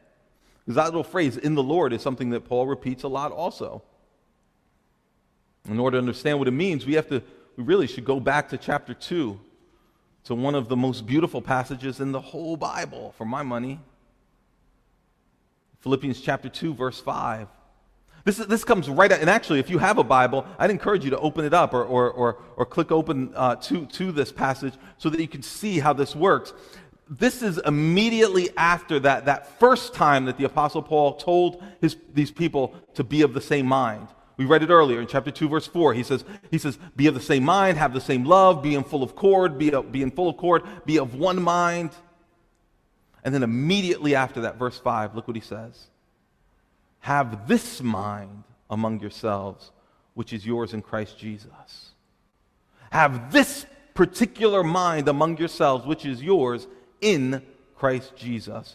Because 0.59 0.75
that 0.75 0.85
little 0.85 1.05
phrase, 1.05 1.39
in 1.39 1.55
the 1.55 1.63
Lord, 1.63 1.95
is 1.95 2.03
something 2.03 2.29
that 2.31 2.45
Paul 2.45 2.67
repeats 2.67 3.03
a 3.03 3.09
lot 3.09 3.33
also. 3.33 3.83
In 5.69 5.79
order 5.79 5.97
to 5.97 5.99
understand 5.99 6.39
what 6.39 6.49
it 6.49 6.53
means, 6.53 6.85
we 6.87 6.95
have 6.95 7.09
to, 7.09 7.23
we 7.57 7.65
really 7.65 7.87
should 7.87 8.05
go 8.05 8.19
back 8.19 8.49
to 8.49 8.59
chapter 8.59 8.95
2, 8.95 9.39
to 10.25 10.35
one 10.35 10.55
of 10.55 10.69
the 10.69 10.77
most 10.77 11.07
beautiful 11.07 11.41
passages 11.41 12.01
in 12.01 12.13
the 12.13 12.21
whole 12.21 12.57
Bible, 12.57 13.15
for 13.17 13.25
my 13.25 13.43
money. 13.43 13.81
Philippians 15.81 16.21
chapter 16.21 16.49
2, 16.49 16.75
verse 16.75 17.01
5. 17.01 17.49
This, 18.25 18.39
is, 18.39 18.47
this 18.47 18.63
comes 18.63 18.89
right 18.89 19.11
out, 19.11 19.21
and 19.21 19.29
actually, 19.29 19.59
if 19.59 19.69
you 19.69 19.79
have 19.79 19.99
a 19.99 20.05
Bible, 20.05 20.47
I'd 20.59 20.71
encourage 20.71 21.05
you 21.05 21.11
to 21.11 21.19
open 21.19 21.45
it 21.45 21.53
up 21.53 21.75
or, 21.75 21.85
or, 21.85 22.11
or, 22.11 22.39
or 22.57 22.65
click 22.65 22.93
open 22.93 23.33
uh, 23.35 23.57
to, 23.57 23.87
to 23.87 24.13
this 24.13 24.31
passage 24.31 24.75
so 24.99 25.11
that 25.11 25.21
you 25.21 25.27
can 25.27 25.43
see 25.43 25.81
how 25.81 25.93
this 25.93 26.15
works. 26.15 26.53
This 27.11 27.43
is 27.43 27.59
immediately 27.59 28.51
after 28.57 29.01
that, 29.01 29.27
that 29.27 29.59
first 29.59 29.93
time 29.93 30.27
that 30.27 30.39
the 30.39 30.45
Apostle 30.45 30.83
Paul 30.83 31.15
told 31.15 31.63
his, 31.81 31.97
these 32.15 32.31
people 32.31 32.75
to 32.95 33.03
be 33.03 33.23
of 33.23 33.35
the 33.35 33.41
same 33.41 33.67
mind. 33.67 34.07
We 34.43 34.49
read 34.49 34.65
it 34.65 34.71
earlier 34.71 35.01
in 35.01 35.07
chapter 35.07 35.31
2, 35.31 35.49
verse 35.49 35.69
4. 35.69 35.95
He 35.95 36.03
says, 36.03 36.25
he 36.51 36.59
says 36.59 36.77
Be 36.97 37.07
of 37.07 37.15
the 37.15 37.21
same 37.21 37.45
mind, 37.45 37.79
have 37.79 37.95
the 37.95 38.01
same 38.01 38.25
love, 38.25 38.61
be 38.61 38.75
in 38.75 38.83
full 38.83 39.05
of 39.05 39.11
accord, 39.11 39.57
be, 39.57 39.73
uh, 39.73 39.83
be 39.83 40.03
in 40.03 40.11
full 40.11 40.29
of 40.29 40.35
accord, 40.35 40.65
be 40.85 40.99
of 40.99 41.15
one 41.15 41.41
mind. 41.41 41.91
And 43.23 43.33
then 43.33 43.45
immediately 43.45 44.17
after 44.17 44.41
that, 44.41 44.59
verse 44.59 44.77
5, 44.77 45.15
look 45.15 45.29
what 45.29 45.37
he 45.37 45.41
says 45.41 45.87
Have 47.01 47.47
this 47.47 47.81
mind 47.81 48.43
among 48.69 48.99
yourselves, 48.99 49.71
which 50.15 50.33
is 50.33 50.45
yours 50.45 50.75
in 50.75 50.83
Christ 50.83 51.17
Jesus. 51.17 51.93
Have 52.91 53.31
this 53.31 53.65
particular 53.95 54.65
mind 54.65 55.07
among 55.07 55.37
yourselves, 55.37 55.87
which 55.87 56.05
is 56.05 56.21
yours 56.21 56.67
in 57.01 57.43
Christ 57.77 58.17
Jesus, 58.17 58.75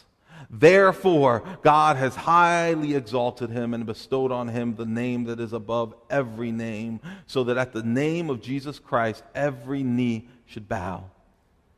Therefore, 0.49 1.43
God 1.61 1.97
has 1.97 2.15
highly 2.15 2.95
exalted 2.95 3.49
him 3.49 3.73
and 3.73 3.85
bestowed 3.85 4.31
on 4.31 4.47
him 4.47 4.75
the 4.75 4.85
name 4.85 5.25
that 5.25 5.39
is 5.39 5.53
above 5.53 5.93
every 6.09 6.51
name, 6.51 6.99
so 7.27 7.43
that 7.45 7.57
at 7.57 7.73
the 7.73 7.83
name 7.83 8.29
of 8.29 8.41
Jesus 8.41 8.79
Christ, 8.79 9.23
every 9.35 9.83
knee 9.83 10.27
should 10.45 10.67
bow 10.67 11.05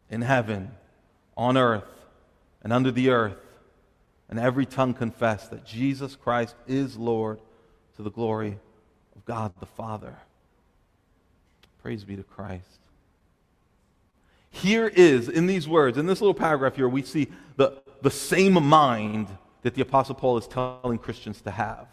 in 0.09 0.21
heaven, 0.21 0.71
on 1.35 1.57
earth, 1.57 1.83
and 2.63 2.71
under 2.71 2.91
the 2.91 3.09
earth, 3.09 3.37
and 4.29 4.39
every 4.39 4.65
tongue 4.65 4.93
confess 4.93 5.47
that 5.49 5.65
Jesus 5.65 6.15
Christ 6.15 6.55
is 6.67 6.97
Lord 6.97 7.39
to 7.97 8.03
the 8.03 8.11
glory 8.11 8.57
of 9.15 9.25
God 9.25 9.53
the 9.59 9.65
Father. 9.65 10.15
Praise 11.81 12.03
be 12.03 12.15
to 12.15 12.23
Christ. 12.23 12.79
Here 14.49 14.87
is, 14.87 15.29
in 15.29 15.47
these 15.47 15.67
words, 15.67 15.97
in 15.97 16.05
this 16.05 16.21
little 16.21 16.33
paragraph 16.33 16.75
here, 16.75 16.87
we 16.87 17.01
see 17.01 17.27
the, 18.03 18.11
same 18.11 18.53
mind 18.53 19.27
that 19.63 19.73
the 19.73 19.81
Apostle 19.81 20.15
Paul 20.15 20.37
is 20.37 20.47
telling 20.47 20.99
Christians 20.99 21.41
to 21.41 21.51
have. 21.51 21.87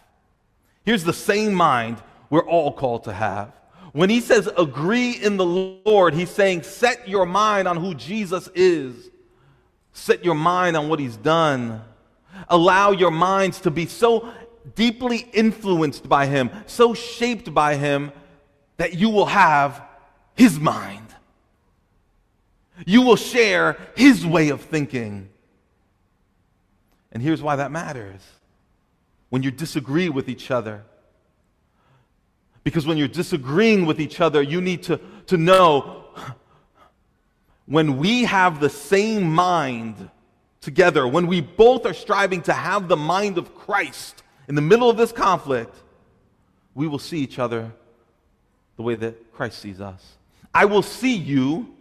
Here's 0.84 1.04
the 1.04 1.12
same 1.12 1.54
mind 1.54 2.02
we're 2.28 2.46
all 2.46 2.72
called 2.72 3.04
to 3.04 3.12
have. 3.12 3.52
When 3.92 4.10
he 4.10 4.20
says 4.20 4.48
agree 4.56 5.12
in 5.12 5.36
the 5.36 5.44
Lord, 5.44 6.14
he's 6.14 6.30
saying 6.30 6.62
set 6.62 7.08
your 7.08 7.26
mind 7.26 7.66
on 7.66 7.76
who 7.76 7.94
Jesus 7.94 8.48
is. 8.54 9.10
Set 9.92 10.24
your 10.24 10.36
mind 10.36 10.76
on 10.76 10.88
what 10.88 11.00
he's 11.00 11.16
done. 11.16 11.82
Allow 12.48 12.92
your 12.92 13.10
minds 13.10 13.60
to 13.62 13.70
be 13.70 13.86
so 13.86 14.32
deeply 14.74 15.28
influenced 15.32 16.08
by 16.08 16.26
him, 16.26 16.50
so 16.66 16.94
shaped 16.94 17.52
by 17.52 17.76
him, 17.76 18.12
that 18.76 18.94
you 18.94 19.10
will 19.10 19.26
have 19.26 19.82
his 20.36 20.58
mind. 20.58 21.06
You 22.86 23.02
will 23.02 23.16
share 23.16 23.76
his 23.96 24.24
way 24.24 24.48
of 24.50 24.62
thinking. 24.62 25.28
And 27.12 27.22
here's 27.22 27.42
why 27.42 27.56
that 27.56 27.70
matters 27.70 28.20
when 29.30 29.42
you 29.42 29.50
disagree 29.50 30.08
with 30.08 30.28
each 30.28 30.50
other. 30.50 30.82
Because 32.62 32.86
when 32.86 32.98
you're 32.98 33.08
disagreeing 33.08 33.86
with 33.86 34.00
each 34.00 34.20
other, 34.20 34.42
you 34.42 34.60
need 34.60 34.82
to, 34.84 35.00
to 35.26 35.36
know 35.36 36.04
when 37.66 37.98
we 37.98 38.24
have 38.24 38.60
the 38.60 38.68
same 38.68 39.32
mind 39.32 40.10
together, 40.60 41.06
when 41.06 41.26
we 41.26 41.40
both 41.40 41.86
are 41.86 41.94
striving 41.94 42.42
to 42.42 42.52
have 42.52 42.88
the 42.88 42.96
mind 42.96 43.38
of 43.38 43.54
Christ 43.54 44.22
in 44.48 44.54
the 44.54 44.60
middle 44.60 44.90
of 44.90 44.96
this 44.96 45.12
conflict, 45.12 45.74
we 46.74 46.86
will 46.86 46.98
see 46.98 47.18
each 47.18 47.38
other 47.38 47.72
the 48.76 48.82
way 48.82 48.94
that 48.96 49.32
Christ 49.32 49.58
sees 49.58 49.80
us. 49.80 50.16
I 50.54 50.64
will 50.64 50.82
see 50.82 51.14
you 51.14 51.74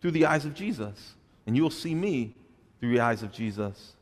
through 0.00 0.12
the 0.12 0.26
eyes 0.26 0.44
of 0.44 0.54
Jesus, 0.54 1.14
and 1.46 1.56
you 1.56 1.62
will 1.62 1.70
see 1.70 1.94
me 1.94 2.34
through 2.80 2.92
the 2.92 3.00
eyes 3.00 3.22
of 3.22 3.32
Jesus. 3.32 3.93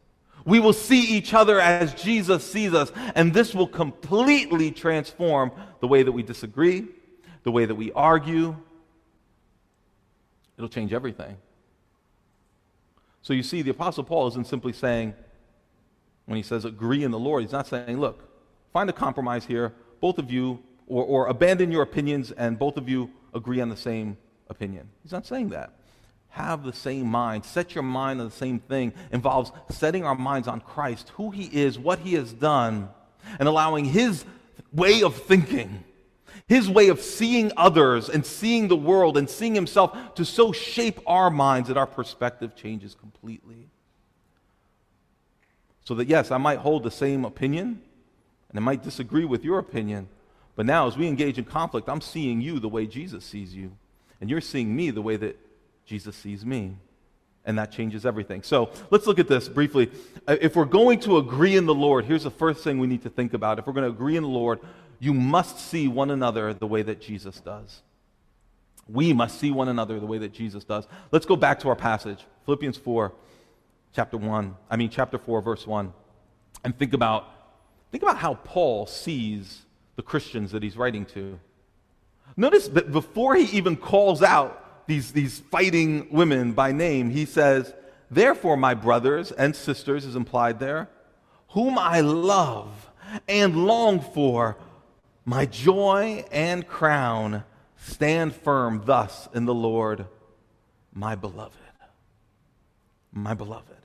We 0.44 0.58
will 0.61 0.72
see 0.72 1.02
each 1.02 1.34
other 1.34 1.61
as 1.61 1.94
Jesus 1.94 2.49
sees 2.49 2.75
us, 2.75 2.92
and 3.14 3.32
this 3.32 3.54
will 3.54 3.68
completely 3.68 4.70
transform 4.70 5.52
the 5.80 5.88
way 5.88 6.02
that 6.02 6.12
we 6.12 6.22
disagree, 6.22 6.87
the 7.44 7.50
way 7.50 7.64
that 7.64 7.75
we 7.75 7.92
argue, 7.92 8.56
It'll 10.62 10.68
change 10.68 10.92
everything. 10.92 11.37
So 13.22 13.32
you 13.32 13.42
see, 13.42 13.62
the 13.62 13.70
Apostle 13.70 14.04
Paul 14.04 14.28
isn't 14.28 14.46
simply 14.46 14.72
saying, 14.72 15.14
when 16.26 16.37
he 16.37 16.42
says 16.42 16.64
agree 16.64 17.02
in 17.02 17.11
the 17.11 17.18
Lord, 17.18 17.42
he's 17.42 17.50
not 17.50 17.66
saying, 17.66 17.99
look, 17.99 18.28
find 18.72 18.88
a 18.88 18.92
compromise 18.92 19.44
here, 19.44 19.72
both 20.00 20.18
of 20.18 20.30
you, 20.30 20.62
or, 20.87 21.04
or 21.04 21.26
abandon 21.26 21.72
your 21.72 21.82
opinions 21.82 22.30
and 22.30 22.58
both 22.58 22.76
of 22.76 22.88
you 22.88 23.11
agree 23.34 23.61
on 23.61 23.70
the 23.70 23.76
same 23.76 24.16
opinion. 24.49 24.88
He's 25.02 25.11
not 25.11 25.26
saying 25.26 25.49
that. 25.49 25.72
Have 26.32 26.64
the 26.64 26.72
same 26.72 27.06
mind. 27.06 27.44
Set 27.44 27.74
your 27.74 27.84
mind 27.84 28.20
on 28.20 28.26
the 28.26 28.34
same 28.34 28.58
thing 28.58 28.92
involves 29.10 29.52
setting 29.70 30.04
our 30.04 30.14
minds 30.14 30.48
on 30.48 30.60
Christ, 30.60 31.10
who 31.16 31.30
he 31.30 31.44
is, 31.44 31.78
what 31.78 32.00
he 32.00 32.14
has 32.14 32.32
done, 32.32 32.88
and 33.38 33.48
allowing 33.48 33.86
his 33.86 34.24
way 34.72 35.02
of 35.02 35.16
thinking 35.16 35.84
his 36.52 36.68
way 36.68 36.88
of 36.88 37.00
seeing 37.00 37.50
others 37.56 38.10
and 38.10 38.26
seeing 38.26 38.68
the 38.68 38.76
world 38.76 39.16
and 39.16 39.28
seeing 39.28 39.54
himself 39.54 39.96
to 40.14 40.24
so 40.24 40.52
shape 40.52 41.00
our 41.06 41.30
minds 41.30 41.68
that 41.68 41.78
our 41.78 41.86
perspective 41.86 42.54
changes 42.54 42.94
completely. 42.94 43.68
So 45.84 45.94
that, 45.94 46.08
yes, 46.08 46.30
I 46.30 46.36
might 46.36 46.58
hold 46.58 46.82
the 46.82 46.90
same 46.90 47.24
opinion 47.24 47.80
and 48.50 48.58
I 48.58 48.60
might 48.60 48.82
disagree 48.82 49.24
with 49.24 49.44
your 49.44 49.58
opinion, 49.58 50.08
but 50.54 50.66
now 50.66 50.86
as 50.86 50.96
we 50.96 51.08
engage 51.08 51.38
in 51.38 51.44
conflict, 51.44 51.88
I'm 51.88 52.02
seeing 52.02 52.42
you 52.42 52.58
the 52.58 52.68
way 52.68 52.86
Jesus 52.86 53.24
sees 53.24 53.54
you. 53.54 53.72
and 54.20 54.30
you're 54.30 54.40
seeing 54.40 54.76
me 54.76 54.90
the 54.90 55.02
way 55.02 55.16
that 55.16 55.36
Jesus 55.84 56.16
sees 56.16 56.44
me. 56.44 56.76
And 57.44 57.58
that 57.58 57.72
changes 57.72 58.06
everything. 58.06 58.44
So 58.44 58.70
let's 58.90 59.06
look 59.06 59.18
at 59.18 59.26
this 59.26 59.48
briefly. 59.48 59.90
Uh, 60.28 60.36
if 60.40 60.54
we're 60.54 60.64
going 60.64 61.00
to 61.00 61.18
agree 61.18 61.56
in 61.56 61.66
the 61.66 61.74
Lord, 61.74 62.04
here's 62.04 62.22
the 62.22 62.30
first 62.30 62.62
thing 62.62 62.78
we 62.78 62.86
need 62.86 63.02
to 63.02 63.10
think 63.10 63.34
about. 63.34 63.58
If 63.58 63.66
we're 63.66 63.72
going 63.72 63.84
to 63.84 63.90
agree 63.90 64.16
in 64.16 64.22
the 64.22 64.28
Lord, 64.28 64.60
you 65.00 65.12
must 65.12 65.58
see 65.58 65.88
one 65.88 66.12
another 66.12 66.54
the 66.54 66.68
way 66.68 66.82
that 66.82 67.00
Jesus 67.00 67.40
does. 67.40 67.82
We 68.88 69.12
must 69.12 69.40
see 69.40 69.50
one 69.50 69.68
another 69.68 69.98
the 69.98 70.06
way 70.06 70.18
that 70.18 70.32
Jesus 70.32 70.62
does. 70.62 70.86
Let's 71.10 71.26
go 71.26 71.34
back 71.34 71.58
to 71.60 71.68
our 71.68 71.74
passage, 71.74 72.24
Philippians 72.44 72.76
4, 72.76 73.12
chapter 73.92 74.16
1. 74.16 74.56
I 74.70 74.76
mean, 74.76 74.90
chapter 74.90 75.18
4, 75.18 75.42
verse 75.42 75.66
1. 75.66 75.92
And 76.64 76.78
think 76.78 76.92
about, 76.92 77.28
think 77.90 78.04
about 78.04 78.18
how 78.18 78.34
Paul 78.34 78.86
sees 78.86 79.62
the 79.96 80.02
Christians 80.02 80.52
that 80.52 80.62
he's 80.62 80.76
writing 80.76 81.04
to. 81.06 81.40
Notice 82.36 82.68
that 82.68 82.92
before 82.92 83.34
he 83.34 83.56
even 83.56 83.76
calls 83.76 84.22
out 84.22 84.62
these, 84.86 85.12
these 85.12 85.40
fighting 85.40 86.08
women 86.10 86.52
by 86.52 86.72
name, 86.72 87.10
he 87.10 87.24
says, 87.24 87.72
Therefore, 88.10 88.56
my 88.56 88.74
brothers 88.74 89.32
and 89.32 89.56
sisters 89.56 90.04
is 90.04 90.16
implied 90.16 90.58
there, 90.58 90.88
whom 91.50 91.78
I 91.78 92.00
love 92.00 92.90
and 93.28 93.64
long 93.64 94.00
for, 94.00 94.56
my 95.24 95.46
joy 95.46 96.24
and 96.30 96.66
crown, 96.66 97.44
stand 97.76 98.34
firm 98.34 98.82
thus 98.84 99.28
in 99.34 99.44
the 99.44 99.54
Lord, 99.54 100.06
my 100.92 101.14
beloved. 101.14 101.56
My 103.12 103.34
beloved. 103.34 103.76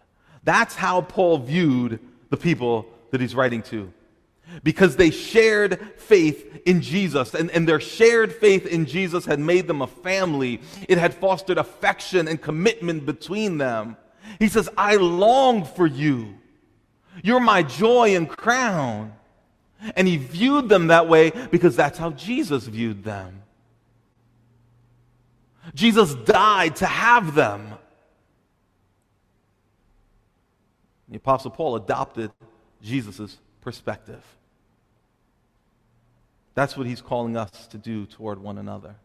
That's 0.44 0.76
how 0.76 1.02
Paul 1.02 1.40
viewed 1.40 2.00
the 2.30 2.38
people 2.38 2.88
that 3.12 3.22
he's 3.22 3.36
writing 3.36 3.62
to 3.64 3.92
because 4.64 4.96
they 4.96 5.12
shared 5.12 5.80
faith 5.98 6.62
in 6.66 6.82
Jesus, 6.82 7.34
and, 7.34 7.52
and 7.52 7.68
their 7.68 7.80
shared 7.80 8.34
faith 8.34 8.66
in 8.66 8.86
Jesus 8.86 9.26
had 9.26 9.40
made 9.40 9.68
them 9.68 9.82
a 9.82 9.88
family. 9.88 10.62
It 10.88 10.98
had 10.98 11.14
fostered 11.14 11.58
affection 11.58 12.28
and 12.28 12.42
commitment 12.42 13.06
between 13.06 13.58
them. 13.58 13.98
He 14.40 14.48
says, 14.48 14.70
I 14.78 14.96
long 14.96 15.64
for 15.64 15.86
you. 15.86 16.36
You're 17.24 17.40
my 17.40 17.64
joy 17.64 18.16
and 18.16 18.28
crown. 18.28 19.14
And 19.96 20.08
he 20.08 20.18
viewed 20.18 20.70
them 20.70 20.88
that 20.88 21.08
way 21.08 21.32
because 21.52 21.76
that's 21.76 21.98
how 21.98 22.12
Jesus 22.12 22.66
viewed 22.66 23.04
them. 23.04 23.44
Jesus 25.74 26.16
died 26.16 26.78
to 26.78 26.86
have 26.86 27.36
them. 27.36 27.74
The 31.10 31.18
Apostle 31.18 31.52
Paul 31.52 31.76
adopted 31.76 32.32
Jesus' 32.82 33.38
perspective. 33.62 34.24
That's 36.58 36.76
what 36.76 36.88
he's 36.88 37.04
calling 37.04 37.38
us 37.38 37.68
to 37.68 37.78
do 37.78 38.08
toward 38.08 38.42
one 38.42 38.58
another. 38.58 38.96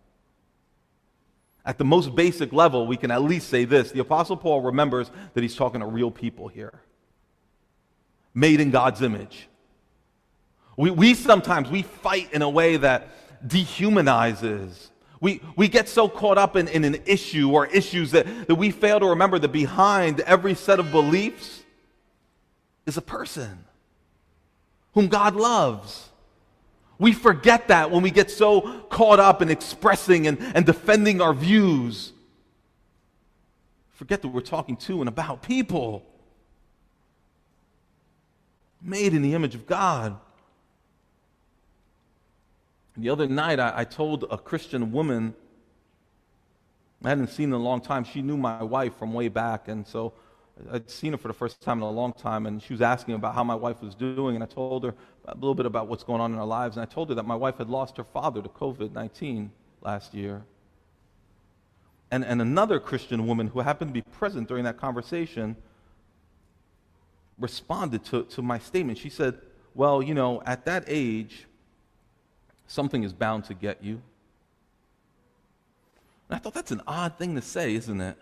At 1.67 1.77
the 1.77 1.85
most 1.85 2.15
basic 2.15 2.51
level, 2.51 2.87
we 2.87 2.97
can 2.97 3.11
at 3.11 3.21
least 3.21 3.51
say 3.51 3.67
this 3.67 3.93
the 3.93 4.01
Apostle 4.01 4.39
Paul 4.39 4.63
remembers 4.63 5.11
that 5.35 5.43
he's 5.43 5.55
talking 5.55 5.81
to 5.81 5.87
real 5.87 6.11
people 6.11 6.49
here, 6.49 6.81
made 8.33 8.59
in 8.59 8.71
God's 8.71 9.03
image. 9.03 9.51
We, 10.79 10.93
we 10.93 11.13
sometimes 11.13 11.69
we 11.69 11.83
fight 11.83 12.33
in 12.33 12.41
a 12.41 12.49
way 12.49 12.79
that 12.79 13.11
dehumanizes. 13.47 14.89
We, 15.21 15.43
we 15.55 15.69
get 15.69 15.91
so 15.91 16.09
caught 16.09 16.39
up 16.39 16.57
in, 16.57 16.69
in 16.69 16.85
an 16.85 17.03
issue 17.05 17.51
or 17.51 17.67
issues 17.67 18.13
that, 18.13 18.49
that 18.49 18.55
we 18.55 18.71
fail 18.71 18.99
to 18.99 19.09
remember 19.09 19.39
that 19.39 19.53
behind 19.53 20.21
every 20.21 20.55
set 20.55 20.81
of 20.81 20.91
beliefs 20.91 21.63
is 22.87 22.97
a 22.97 23.03
person 23.03 23.65
whom 24.95 25.09
God 25.09 25.37
loves 25.37 26.09
we 27.03 27.13
forget 27.13 27.67
that 27.67 27.91
when 27.91 28.01
we 28.01 28.13
get 28.13 28.31
so 28.31 28.61
caught 28.89 29.19
up 29.19 29.43
in 29.43 29.51
expressing 29.51 30.29
and, 30.29 30.39
and 30.55 30.65
defending 30.65 31.21
our 31.21 31.35
views. 31.35 32.13
Forget 33.91 34.23
that 34.23 34.29
we're 34.29 34.41
talking 34.41 34.77
to 34.77 35.01
and 35.01 35.09
about 35.09 35.43
people 35.43 36.07
made 38.81 39.15
in 39.15 39.23
the 39.23 39.35
image 39.35 39.57
of 39.57 39.67
God. 39.67 40.17
The 42.97 43.11
other 43.11 43.27
night, 43.27 43.59
I, 43.59 43.73
I 43.79 43.85
told 43.85 44.25
a 44.31 44.39
Christian 44.39 44.93
woman 44.93 45.35
I 47.05 47.09
hadn't 47.09 47.31
seen 47.31 47.49
in 47.49 47.55
a 47.55 47.59
long 47.59 47.81
time. 47.81 48.05
She 48.05 48.23
knew 48.23 48.37
my 48.37 48.63
wife 48.63 48.97
from 48.97 49.13
way 49.13 49.27
back, 49.27 49.67
and 49.67 49.85
so 49.85 50.13
I'd 50.71 50.91
seen 50.91 51.13
her 51.13 51.19
for 51.19 51.29
the 51.29 51.35
first 51.35 51.61
time 51.61 51.79
in 51.79 51.85
a 51.85 51.91
long 51.91 52.13
time, 52.13 52.47
and 52.47 52.63
she 52.63 52.73
was 52.73 52.83
asking 52.83 53.15
about 53.15 53.35
how 53.35 53.43
my 53.43 53.55
wife 53.55 53.83
was 53.83 53.95
doing, 53.95 54.35
and 54.35 54.45
I 54.45 54.47
told 54.47 54.85
her 54.85 54.95
a 55.25 55.35
little 55.35 55.55
bit 55.55 55.67
about 55.67 55.89
what's 55.89 56.05
going 56.05 56.21
on 56.21 56.33
in 56.33 56.39
our 56.39 56.47
lives, 56.47 56.77
and 56.77 56.83
I 56.83 56.93
told 56.93 57.09
her 57.09 57.15
that 57.15 57.27
my 57.27 57.35
wife 57.35 57.59
had 57.59 57.69
lost 57.69 57.97
her 57.97 58.05
father 58.05 58.43
to 58.43 58.49
COVID 58.49 58.93
19 58.93 59.51
last 59.81 60.15
year. 60.15 60.43
And, 62.11 62.25
and 62.25 62.43
another 62.43 62.79
Christian 62.79 63.27
woman 63.27 63.47
who 63.49 63.61
happened 63.61 63.89
to 63.89 63.95
be 63.95 64.03
present 64.03 64.47
during 64.47 64.65
that 64.65 64.77
conversation 64.77 65.57
responded 67.39 68.05
to, 68.07 68.25
to 68.25 68.43
my 68.43 68.59
statement. 68.59 68.99
She 68.99 69.09
said, 69.09 69.41
Well, 69.75 70.03
you 70.03 70.13
know, 70.13 70.43
at 70.45 70.67
that 70.67 70.85
age, 70.87 71.47
something 72.67 73.03
is 73.03 73.15
bound 73.15 73.45
to 73.45 73.55
get 73.55 73.83
you. 73.83 74.03
And 76.29 76.37
I 76.37 76.39
thought 76.39 76.55
that's 76.55 76.71
an 76.71 76.83
odd 76.87 77.17
thing 77.17 77.35
to 77.35 77.43
say, 77.43 77.75
isn't 77.75 78.01
it? 78.01 78.17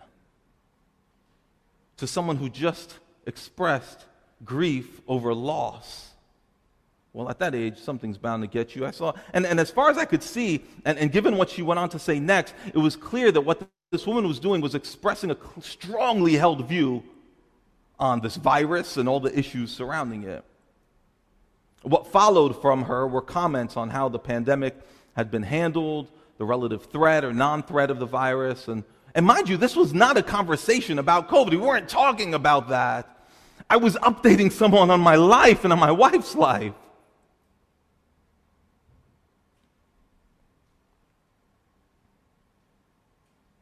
To 1.97 2.07
someone 2.07 2.37
who 2.37 2.49
just 2.49 2.99
expressed 3.25 4.05
grief 4.43 5.01
over 5.07 5.33
loss. 5.33 6.09
Well, 7.13 7.29
at 7.29 7.39
that 7.39 7.53
age, 7.53 7.77
something's 7.77 8.17
bound 8.17 8.41
to 8.43 8.47
get 8.47 8.75
you. 8.75 8.85
I 8.85 8.91
saw, 8.91 9.13
and, 9.33 9.45
and 9.45 9.59
as 9.59 9.69
far 9.69 9.89
as 9.89 9.97
I 9.97 10.05
could 10.05 10.23
see, 10.23 10.63
and, 10.85 10.97
and 10.97 11.11
given 11.11 11.35
what 11.35 11.49
she 11.49 11.61
went 11.61 11.79
on 11.79 11.89
to 11.89 11.99
say 11.99 12.19
next, 12.19 12.55
it 12.73 12.77
was 12.77 12.95
clear 12.95 13.31
that 13.31 13.41
what 13.41 13.67
this 13.91 14.07
woman 14.07 14.27
was 14.27 14.39
doing 14.39 14.61
was 14.61 14.75
expressing 14.75 15.31
a 15.31 15.37
strongly 15.59 16.33
held 16.33 16.67
view 16.67 17.03
on 17.99 18.21
this 18.21 18.37
virus 18.37 18.95
and 18.95 19.09
all 19.09 19.19
the 19.19 19.37
issues 19.37 19.71
surrounding 19.71 20.23
it. 20.23 20.43
What 21.83 22.07
followed 22.07 22.61
from 22.61 22.83
her 22.83 23.05
were 23.05 23.21
comments 23.21 23.75
on 23.75 23.89
how 23.89 24.07
the 24.07 24.19
pandemic 24.19 24.75
had 25.15 25.29
been 25.29 25.43
handled, 25.43 26.09
the 26.37 26.45
relative 26.45 26.85
threat 26.85 27.25
or 27.25 27.33
non 27.33 27.63
threat 27.63 27.91
of 27.91 27.99
the 27.99 28.05
virus, 28.05 28.67
and 28.67 28.83
and 29.13 29.25
mind 29.25 29.49
you, 29.49 29.57
this 29.57 29.75
was 29.75 29.93
not 29.93 30.17
a 30.17 30.23
conversation 30.23 30.99
about 30.99 31.29
COVID. 31.29 31.51
We 31.51 31.57
weren't 31.57 31.89
talking 31.89 32.33
about 32.33 32.69
that. 32.69 33.27
I 33.69 33.77
was 33.77 33.95
updating 33.97 34.51
someone 34.51 34.89
on 34.89 34.99
my 35.01 35.15
life 35.15 35.63
and 35.63 35.73
on 35.73 35.79
my 35.79 35.91
wife's 35.91 36.35
life. 36.35 36.73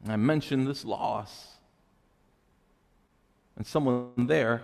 I 0.08 0.16
mentioned 0.16 0.66
this 0.66 0.84
loss. 0.84 1.48
And 3.56 3.66
someone 3.66 4.12
there 4.16 4.62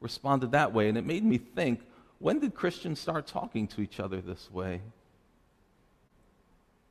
responded 0.00 0.52
that 0.52 0.72
way. 0.72 0.88
And 0.88 0.98
it 0.98 1.06
made 1.06 1.24
me 1.24 1.38
think 1.38 1.80
when 2.18 2.38
did 2.38 2.54
Christians 2.54 3.00
start 3.00 3.26
talking 3.26 3.66
to 3.68 3.80
each 3.80 4.00
other 4.00 4.20
this 4.20 4.50
way? 4.50 4.82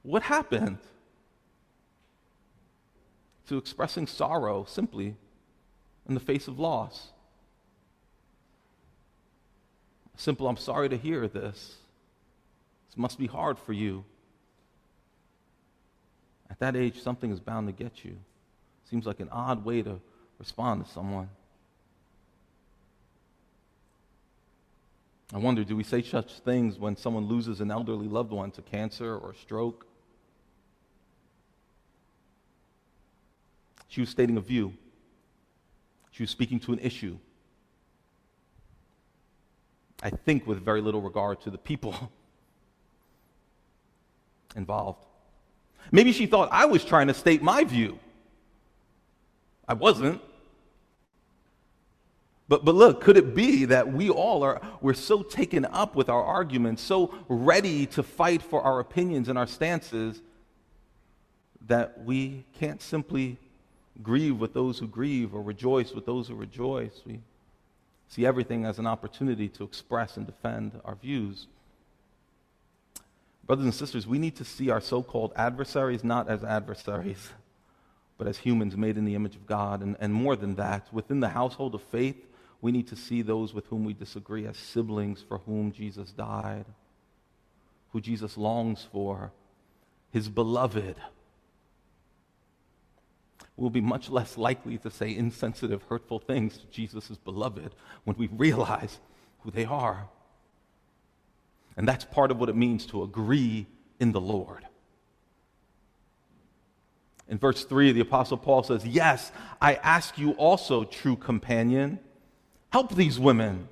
What 0.03 0.23
happened? 0.23 0.79
To 3.47 3.57
expressing 3.57 4.07
sorrow 4.07 4.65
simply 4.67 5.15
in 6.07 6.13
the 6.13 6.19
face 6.19 6.47
of 6.47 6.59
loss. 6.59 7.09
Simple, 10.17 10.47
I'm 10.47 10.57
sorry 10.57 10.89
to 10.89 10.97
hear 10.97 11.27
this. 11.27 11.75
This 12.87 12.97
must 12.97 13.19
be 13.19 13.27
hard 13.27 13.59
for 13.59 13.73
you. 13.73 14.05
At 16.49 16.59
that 16.59 16.75
age, 16.75 17.01
something 17.01 17.31
is 17.31 17.39
bound 17.39 17.67
to 17.67 17.73
get 17.73 18.05
you. 18.05 18.15
Seems 18.89 19.05
like 19.05 19.19
an 19.19 19.29
odd 19.29 19.65
way 19.65 19.81
to 19.81 19.99
respond 20.39 20.85
to 20.85 20.91
someone. 20.91 21.29
I 25.33 25.37
wonder 25.37 25.63
do 25.63 25.75
we 25.75 25.83
say 25.83 26.01
such 26.01 26.39
things 26.39 26.77
when 26.77 26.95
someone 26.95 27.25
loses 27.25 27.59
an 27.59 27.71
elderly 27.71 28.07
loved 28.07 28.31
one 28.31 28.51
to 28.51 28.61
cancer 28.61 29.17
or 29.17 29.33
stroke? 29.33 29.85
She 33.95 34.01
was 34.01 34.09
stating 34.09 34.35
a 34.35 34.41
view, 34.41 34.73
she 36.11 36.23
was 36.23 36.29
speaking 36.29 36.59
to 36.59 36.73
an 36.73 36.79
issue. 36.79 37.17
I 40.03 40.09
think 40.09 40.45
with 40.45 40.61
very 40.61 40.81
little 40.81 40.99
regard 40.99 41.39
to 41.43 41.49
the 41.49 41.57
people 41.57 42.11
involved. 44.57 45.05
Maybe 45.93 46.11
she 46.11 46.25
thought 46.25 46.49
I 46.51 46.65
was 46.65 46.83
trying 46.83 47.07
to 47.07 47.13
state 47.13 47.41
my 47.41 47.63
view. 47.63 47.97
I 49.65 49.75
wasn't. 49.75 50.19
But, 52.49 52.65
but 52.65 52.75
look, 52.75 52.99
could 52.99 53.15
it 53.15 53.33
be 53.33 53.63
that 53.63 53.93
we 53.93 54.09
all 54.09 54.43
are, 54.43 54.61
we're 54.81 54.93
so 54.93 55.23
taken 55.23 55.63
up 55.63 55.95
with 55.95 56.09
our 56.09 56.21
arguments, 56.21 56.81
so 56.81 57.17
ready 57.29 57.85
to 57.85 58.03
fight 58.03 58.41
for 58.41 58.61
our 58.61 58.81
opinions 58.81 59.29
and 59.29 59.37
our 59.37 59.47
stances, 59.47 60.21
that 61.67 62.03
we 62.03 62.43
can't 62.59 62.81
simply 62.81 63.37
grieve 64.01 64.39
with 64.39 64.53
those 64.53 64.79
who 64.79 64.87
grieve 64.87 65.33
or 65.33 65.41
rejoice 65.41 65.93
with 65.93 66.05
those 66.05 66.27
who 66.27 66.35
rejoice. 66.35 67.01
We 67.05 67.19
see 68.07 68.25
everything 68.25 68.65
as 68.65 68.79
an 68.79 68.87
opportunity 68.87 69.49
to 69.49 69.63
express 69.63 70.17
and 70.17 70.25
defend 70.25 70.79
our 70.83 70.95
views. 70.95 71.47
Brothers 73.45 73.65
and 73.65 73.73
sisters, 73.73 74.07
we 74.07 74.17
need 74.17 74.35
to 74.37 74.45
see 74.45 74.69
our 74.69 74.81
so 74.81 75.03
called 75.03 75.31
adversaries 75.35 76.03
not 76.03 76.27
as 76.27 76.43
adversaries, 76.43 77.29
but 78.17 78.27
as 78.27 78.39
humans 78.39 78.75
made 78.75 78.97
in 78.97 79.05
the 79.05 79.15
image 79.15 79.35
of 79.35 79.45
God. 79.45 79.81
And, 79.81 79.95
and 79.99 80.13
more 80.13 80.35
than 80.35 80.55
that, 80.55 80.91
within 80.91 81.19
the 81.19 81.29
household 81.29 81.75
of 81.75 81.83
faith, 81.83 82.17
we 82.61 82.71
need 82.71 82.87
to 82.87 82.95
see 82.95 83.21
those 83.21 83.53
with 83.53 83.67
whom 83.67 83.85
we 83.85 83.93
disagree 83.93 84.47
as 84.47 84.57
siblings 84.57 85.21
for 85.21 85.37
whom 85.39 85.71
Jesus 85.71 86.11
died, 86.11 86.65
who 87.91 88.01
Jesus 88.01 88.37
longs 88.37 88.87
for, 88.91 89.31
his 90.11 90.27
beloved. 90.27 90.95
We'll 93.57 93.69
be 93.69 93.81
much 93.81 94.09
less 94.09 94.37
likely 94.37 94.77
to 94.79 94.91
say 94.91 95.15
insensitive, 95.15 95.83
hurtful 95.83 96.19
things 96.19 96.57
to 96.57 96.65
Jesus' 96.67 97.17
beloved 97.23 97.73
when 98.03 98.17
we 98.17 98.27
realize 98.27 98.99
who 99.39 99.51
they 99.51 99.65
are. 99.65 100.09
And 101.77 101.87
that's 101.87 102.05
part 102.05 102.31
of 102.31 102.39
what 102.39 102.49
it 102.49 102.55
means 102.55 102.85
to 102.87 103.03
agree 103.03 103.67
in 103.99 104.11
the 104.11 104.21
Lord. 104.21 104.65
In 107.27 107.37
verse 107.37 107.63
3, 107.63 107.91
the 107.91 108.01
Apostle 108.01 108.37
Paul 108.37 108.63
says, 108.63 108.85
Yes, 108.85 109.31
I 109.61 109.75
ask 109.75 110.17
you 110.17 110.31
also, 110.31 110.83
true 110.83 111.15
companion, 111.15 111.99
help 112.71 112.93
these 112.93 113.19
women 113.19 113.67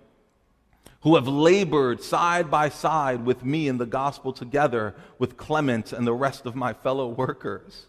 who 1.01 1.15
have 1.15 1.27
labored 1.27 2.01
side 2.01 2.49
by 2.49 2.69
side 2.69 3.25
with 3.25 3.43
me 3.43 3.67
in 3.67 3.77
the 3.77 3.85
gospel 3.85 4.31
together 4.31 4.95
with 5.19 5.35
Clement 5.35 5.91
and 5.91 6.07
the 6.07 6.13
rest 6.13 6.45
of 6.45 6.55
my 6.55 6.71
fellow 6.71 7.09
workers, 7.09 7.87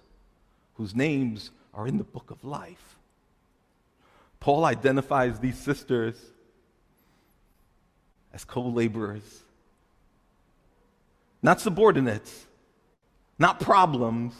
whose 0.75 0.95
names 0.95 1.51
are 1.75 1.87
in 1.87 1.99
the 1.99 2.05
book 2.05 2.31
of 2.31 2.45
life. 2.45 2.99
Paul 4.41 4.65
identifies 4.65 5.39
these 5.41 5.59
sisters 5.59 6.17
as 8.33 8.45
co 8.45 8.63
laborers 8.63 9.45
not 11.45 11.61
subordinates, 11.61 12.47
not 13.39 13.61
problems 13.61 14.35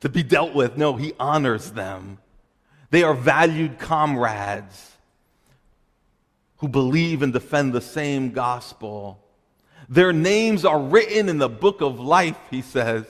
to 0.00 0.08
be 0.08 0.22
dealt 0.22 0.54
with. 0.54 0.78
No, 0.78 0.94
he 0.94 1.12
honors 1.18 1.72
them. 1.72 2.18
They 2.90 3.02
are 3.02 3.12
valued 3.12 3.80
comrades 3.80 4.92
who 6.58 6.68
believe 6.68 7.22
and 7.22 7.32
defend 7.32 7.72
the 7.72 7.80
same 7.80 8.30
gospel. 8.30 9.20
Their 9.88 10.12
names 10.12 10.64
are 10.64 10.80
written 10.80 11.28
in 11.28 11.38
the 11.38 11.48
book 11.48 11.80
of 11.80 11.98
life, 11.98 12.38
he 12.48 12.62
says. 12.62 13.04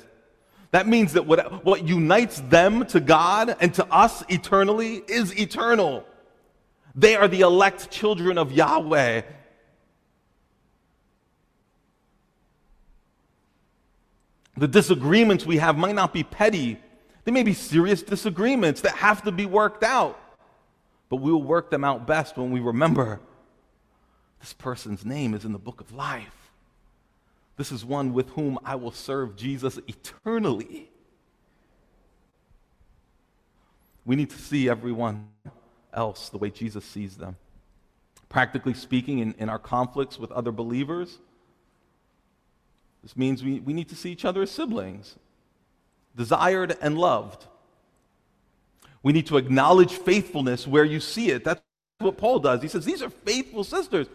That 0.75 0.89
means 0.89 1.13
that 1.13 1.25
what, 1.25 1.65
what 1.65 1.87
unites 1.87 2.41
them 2.49 2.85
to 2.87 2.99
God 2.99 3.57
and 3.61 3.73
to 3.75 3.87
us 3.95 4.25
eternally 4.29 5.05
is 5.07 5.39
eternal. 5.39 6.05
They 6.97 7.15
are 7.15 7.29
the 7.29 7.43
elect 7.43 7.93
children 7.93 8.39
of 8.39 8.51
Yahweh. 8.51 9.23
The 14.57 14.67
disagreements 14.67 15.47
we 15.47 15.59
have 15.59 15.79
might 15.79 15.95
not 15.95 16.13
be 16.13 16.25
petty, 16.25 16.81
they 17.23 17.31
may 17.31 17.45
be 17.45 17.55
serious 17.55 18.03
disagreements 18.03 18.81
that 18.81 18.97
have 18.97 19.23
to 19.23 19.31
be 19.31 19.47
worked 19.47 19.85
out. 19.85 20.19
But 21.09 21.19
we 21.19 21.31
will 21.31 21.45
work 21.45 21.71
them 21.71 21.85
out 21.85 22.05
best 22.05 22.37
when 22.37 22.51
we 22.51 22.59
remember 22.59 23.21
this 24.41 24.53
person's 24.53 25.05
name 25.05 25.35
is 25.35 25.45
in 25.45 25.53
the 25.53 25.59
book 25.61 25.81
of 25.81 25.93
life. 25.93 26.44
This 27.57 27.71
is 27.71 27.85
one 27.85 28.13
with 28.13 28.31
whom 28.31 28.59
I 28.65 28.75
will 28.75 28.91
serve 28.91 29.37
Jesus 29.37 29.79
eternally. 29.87 30.91
We 34.05 34.17
need 34.17 34.31
to 34.31 34.39
see 34.39 34.69
everyone 34.69 35.29
else 35.93 36.29
the 36.29 36.39
way 36.39 36.51
Jesus 36.51 36.85
sees 36.85 37.17
them. 37.17 37.37
Practically 38.29 38.75
speaking, 38.75 39.21
in, 39.21 39.35
in 39.39 39.49
our 39.49 39.59
conflicts 39.59 40.19
with 40.19 40.33
other 40.33 40.51
believers, 40.51 41.19
this 43.03 43.17
means 43.17 43.45
we, 43.45 43.61
we 43.61 43.73
need 43.73 43.89
to 43.91 43.95
see 43.95 44.11
each 44.11 44.25
other 44.25 44.43
as 44.43 44.51
siblings, 44.51 45.17
desired 46.17 46.77
and 46.81 46.99
loved. 46.99 47.47
We 49.03 49.13
need 49.13 49.27
to 49.27 49.37
acknowledge 49.37 49.93
faithfulness 49.93 50.67
where 50.67 50.85
you 50.85 50.99
see 50.99 51.31
it. 51.31 51.45
That's 51.45 51.61
what 51.99 52.17
Paul 52.17 52.41
does. 52.41 52.63
He 52.63 52.69
says, 52.69 52.85
These 52.85 53.03
are 53.03 53.11
faithful 53.11 53.63
sisters. 53.63 54.09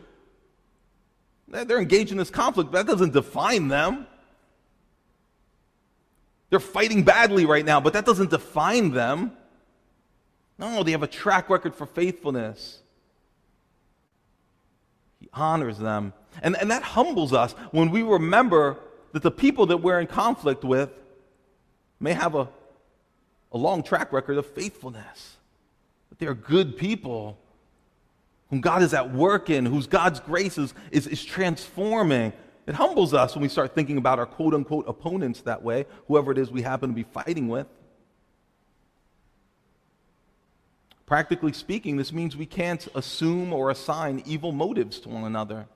They're 1.50 1.80
engaged 1.80 2.12
in 2.12 2.18
this 2.18 2.30
conflict, 2.30 2.72
but 2.72 2.86
that 2.86 2.92
doesn't 2.92 3.14
define 3.14 3.68
them. 3.68 4.06
They're 6.50 6.60
fighting 6.60 7.04
badly 7.04 7.46
right 7.46 7.66
now, 7.66 7.80
but 7.80 7.94
that 7.94 8.06
doesn't 8.06 8.30
define 8.30 8.92
them. 8.92 9.34
No, 10.58 10.84
they 10.84 10.92
have 10.92 11.04
a 11.04 11.08
track 11.08 11.50
record 11.50 11.76
for 11.76 11.86
faithfulness. 11.86 12.80
He 15.20 15.30
honors 15.34 15.78
them. 15.78 16.14
And, 16.42 16.58
and 16.58 16.70
that 16.72 16.84
humbles 16.84 17.34
us 17.34 17.54
when 17.72 17.92
we 17.92 18.04
remember 18.04 18.78
that 19.14 19.24
the 19.24 19.32
people 19.32 19.68
that 19.68 19.78
we're 19.78 20.00
in 20.00 20.08
conflict 20.08 20.64
with 20.64 20.90
may 22.00 22.14
have 22.14 22.36
a, 22.36 22.48
a 23.52 23.58
long 23.58 23.84
track 23.84 24.12
record 24.12 24.38
of 24.38 24.46
faithfulness, 24.46 25.38
that 26.10 26.20
they're 26.20 26.34
good 26.34 26.78
people 26.78 27.38
whom 28.50 28.62
God 28.62 28.82
is 28.82 28.94
at 28.94 29.14
work 29.14 29.50
in, 29.50 29.66
whose 29.66 29.88
God's 29.88 30.20
grace 30.20 30.58
is, 30.58 30.74
is, 30.92 31.08
is 31.08 31.24
transforming. 31.24 32.34
It 32.66 32.76
humbles 32.76 33.14
us 33.14 33.36
when 33.36 33.42
we 33.42 33.50
start 33.50 33.74
thinking 33.76 33.98
about 33.98 34.20
our 34.20 34.26
quote 34.26 34.54
unquote 34.54 34.86
opponents 34.88 35.42
that 35.42 35.64
way, 35.64 35.86
whoever 36.08 36.32
it 36.32 36.38
is 36.38 36.52
we 36.52 36.62
happen 36.62 36.90
to 36.90 36.96
be 36.96 37.04
fighting 37.04 37.48
with. 37.48 37.68
Practically 41.06 41.54
speaking, 41.54 41.98
this 41.98 42.14
means 42.14 42.38
we 42.38 42.46
can't 42.46 42.88
assume 42.94 43.52
or 43.52 43.72
assign 43.72 44.22
evil 44.26 44.52
motives 44.52 45.00
to 45.00 45.10
one 45.10 45.24
another. 45.24 45.68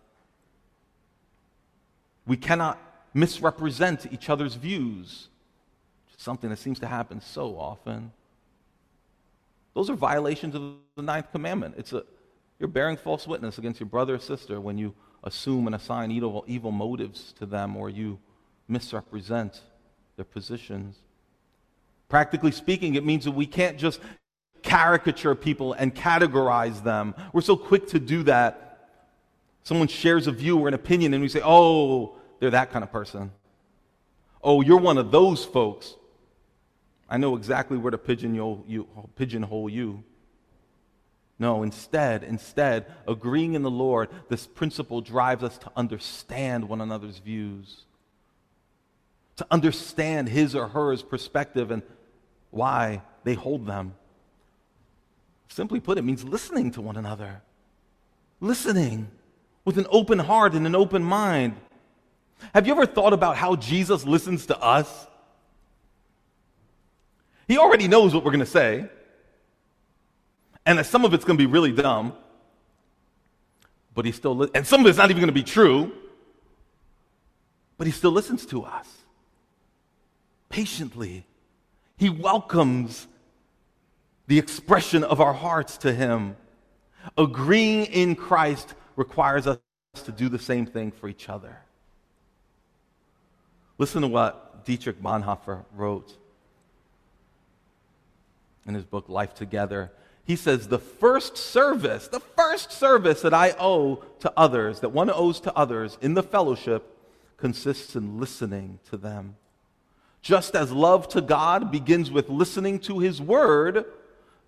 We 2.27 2.37
cannot 2.37 2.79
misrepresent 3.13 4.07
each 4.11 4.29
other's 4.29 4.55
views, 4.55 5.29
something 6.17 6.49
that 6.51 6.59
seems 6.59 6.79
to 6.79 6.87
happen 6.87 7.19
so 7.19 7.57
often. 7.57 8.11
Those 9.73 9.89
are 9.89 9.95
violations 9.95 10.53
of 10.53 10.75
the 10.95 11.01
ninth 11.01 11.31
commandment. 11.31 11.75
It's 11.77 11.93
a, 11.93 12.03
you're 12.59 12.67
bearing 12.67 12.97
false 12.97 13.27
witness 13.27 13.57
against 13.57 13.79
your 13.79 13.87
brother 13.87 14.15
or 14.15 14.19
sister 14.19 14.59
when 14.61 14.77
you 14.77 14.93
assume 15.23 15.67
and 15.67 15.75
assign 15.75 16.11
evil, 16.11 16.43
evil 16.47 16.71
motives 16.71 17.33
to 17.33 17.45
them 17.45 17.75
or 17.75 17.89
you 17.89 18.19
misrepresent 18.67 19.61
their 20.15 20.25
positions. 20.25 20.97
Practically 22.09 22.51
speaking, 22.51 22.95
it 22.95 23.05
means 23.05 23.25
that 23.25 23.31
we 23.31 23.45
can't 23.45 23.77
just 23.77 23.99
caricature 24.61 25.35
people 25.35 25.73
and 25.73 25.93
categorize 25.93 26.83
them. 26.83 27.15
We're 27.33 27.41
so 27.41 27.57
quick 27.57 27.87
to 27.87 27.99
do 27.99 28.23
that 28.23 28.63
Someone 29.63 29.87
shares 29.87 30.27
a 30.27 30.31
view 30.31 30.59
or 30.59 30.67
an 30.67 30.73
opinion, 30.73 31.13
and 31.13 31.23
we 31.23 31.29
say, 31.29 31.41
oh, 31.43 32.17
they're 32.39 32.51
that 32.51 32.71
kind 32.71 32.83
of 32.83 32.91
person. 32.91 33.31
Oh, 34.43 34.61
you're 34.61 34.77
one 34.77 34.97
of 34.97 35.09
those 35.09 35.45
folks. 35.45 35.95
I 37.09 37.17
know 37.17 37.37
exactly 37.37 37.77
where 37.77 37.91
to 37.91 37.97
pigeonhole 37.97 38.65
you. 38.67 38.87
Pigeonhole 39.15 39.69
you. 39.69 40.03
No, 41.39 41.63
instead, 41.63 42.23
instead, 42.23 42.85
agreeing 43.07 43.53
in 43.53 43.63
the 43.63 43.71
Lord, 43.71 44.09
this 44.29 44.45
principle 44.45 45.01
drives 45.01 45.43
us 45.43 45.57
to 45.59 45.71
understand 45.75 46.69
one 46.69 46.79
another's 46.79 47.17
views, 47.17 47.85
to 49.37 49.47
understand 49.49 50.29
his 50.29 50.55
or 50.55 50.67
hers 50.67 51.01
perspective 51.01 51.71
and 51.71 51.81
why 52.51 53.01
they 53.23 53.33
hold 53.33 53.65
them. 53.65 53.95
Simply 55.47 55.79
put, 55.79 55.97
it 55.97 56.03
means 56.03 56.23
listening 56.23 56.71
to 56.71 56.81
one 56.81 56.97
another. 56.97 57.41
Listening 58.39 59.09
with 59.65 59.77
an 59.77 59.87
open 59.89 60.19
heart 60.19 60.53
and 60.53 60.65
an 60.65 60.75
open 60.75 61.03
mind. 61.03 61.55
Have 62.53 62.67
you 62.67 62.73
ever 62.73 62.85
thought 62.85 63.13
about 63.13 63.37
how 63.37 63.55
Jesus 63.55 64.05
listens 64.05 64.45
to 64.47 64.59
us? 64.59 65.07
He 67.47 67.57
already 67.57 67.87
knows 67.87 68.13
what 68.13 68.23
we're 68.23 68.31
going 68.31 68.39
to 68.39 68.45
say. 68.45 68.89
And 70.65 70.79
that 70.79 70.85
some 70.85 71.05
of 71.05 71.13
it's 71.13 71.25
going 71.25 71.37
to 71.37 71.41
be 71.41 71.51
really 71.51 71.71
dumb. 71.71 72.13
But 73.93 74.05
he 74.05 74.11
still, 74.11 74.35
li- 74.35 74.49
and 74.55 74.65
some 74.65 74.81
of 74.81 74.87
it's 74.87 74.97
not 74.97 75.09
even 75.09 75.21
going 75.21 75.27
to 75.27 75.33
be 75.33 75.43
true. 75.43 75.91
But 77.77 77.87
he 77.87 77.91
still 77.91 78.11
listens 78.11 78.45
to 78.47 78.63
us 78.63 78.87
patiently. 80.49 81.25
He 81.97 82.09
welcomes 82.09 83.07
the 84.27 84.37
expression 84.37 85.03
of 85.03 85.19
our 85.19 85.33
hearts 85.33 85.77
to 85.79 85.93
him. 85.93 86.37
Agreeing 87.17 87.85
in 87.87 88.15
Christ 88.15 88.73
requires 88.95 89.47
us 89.47 89.57
to 90.05 90.11
do 90.11 90.29
the 90.29 90.39
same 90.39 90.65
thing 90.65 90.91
for 90.91 91.09
each 91.09 91.27
other. 91.27 91.57
Listen 93.77 94.03
to 94.03 94.07
what 94.07 94.63
Dietrich 94.65 95.01
Bonhoeffer 95.01 95.65
wrote 95.75 96.15
in 98.65 98.75
his 98.75 98.85
book, 98.85 99.09
Life 99.09 99.33
Together. 99.33 99.91
He 100.25 100.35
says, 100.35 100.67
The 100.67 100.79
first 100.79 101.37
service, 101.37 102.07
the 102.07 102.19
first 102.19 102.71
service 102.71 103.21
that 103.21 103.33
I 103.33 103.55
owe 103.59 104.03
to 104.19 104.31
others, 104.37 104.79
that 104.79 104.89
one 104.89 105.09
owes 105.09 105.39
to 105.41 105.53
others 105.55 105.97
in 106.01 106.13
the 106.13 106.23
fellowship, 106.23 106.89
consists 107.37 107.95
in 107.95 108.19
listening 108.19 108.79
to 108.89 108.97
them. 108.97 109.35
Just 110.21 110.55
as 110.55 110.71
love 110.71 111.09
to 111.09 111.21
God 111.21 111.71
begins 111.71 112.09
with 112.09 112.29
listening 112.29 112.79
to 112.79 112.99
His 112.99 113.21
Word, 113.21 113.85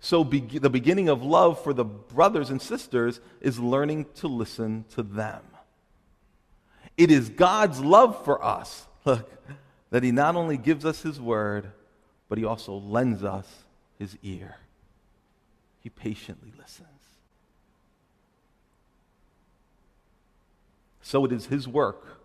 so, 0.00 0.24
be- 0.24 0.40
the 0.40 0.70
beginning 0.70 1.08
of 1.08 1.22
love 1.22 1.62
for 1.62 1.72
the 1.72 1.84
brothers 1.84 2.50
and 2.50 2.60
sisters 2.60 3.20
is 3.40 3.58
learning 3.58 4.06
to 4.16 4.28
listen 4.28 4.84
to 4.94 5.02
them. 5.02 5.42
It 6.96 7.10
is 7.10 7.28
God's 7.28 7.80
love 7.80 8.24
for 8.24 8.42
us, 8.44 8.86
look, 9.04 9.30
that 9.90 10.02
He 10.02 10.12
not 10.12 10.36
only 10.36 10.56
gives 10.56 10.84
us 10.84 11.02
His 11.02 11.20
word, 11.20 11.70
but 12.28 12.38
He 12.38 12.44
also 12.44 12.74
lends 12.74 13.24
us 13.24 13.46
His 13.98 14.16
ear. 14.22 14.56
He 15.86 15.90
patiently 15.90 16.52
listens. 16.58 16.88
So 21.00 21.24
it 21.24 21.30
is 21.30 21.46
His 21.46 21.68
work 21.68 22.18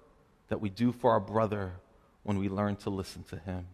that 0.47 0.59
we 0.59 0.71
do 0.71 0.91
for 0.91 1.11
our 1.11 1.19
brother 1.19 1.73
when 2.23 2.39
we 2.39 2.49
learn 2.49 2.75
to 2.77 2.89
listen 2.89 3.21
to 3.29 3.37
Him. 3.37 3.67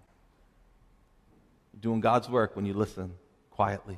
You're 1.71 1.79
doing 1.79 2.01
God's 2.01 2.27
work 2.27 2.53
when 2.57 2.65
you 2.65 2.73
listen 2.73 3.13
quietly, 3.49 3.97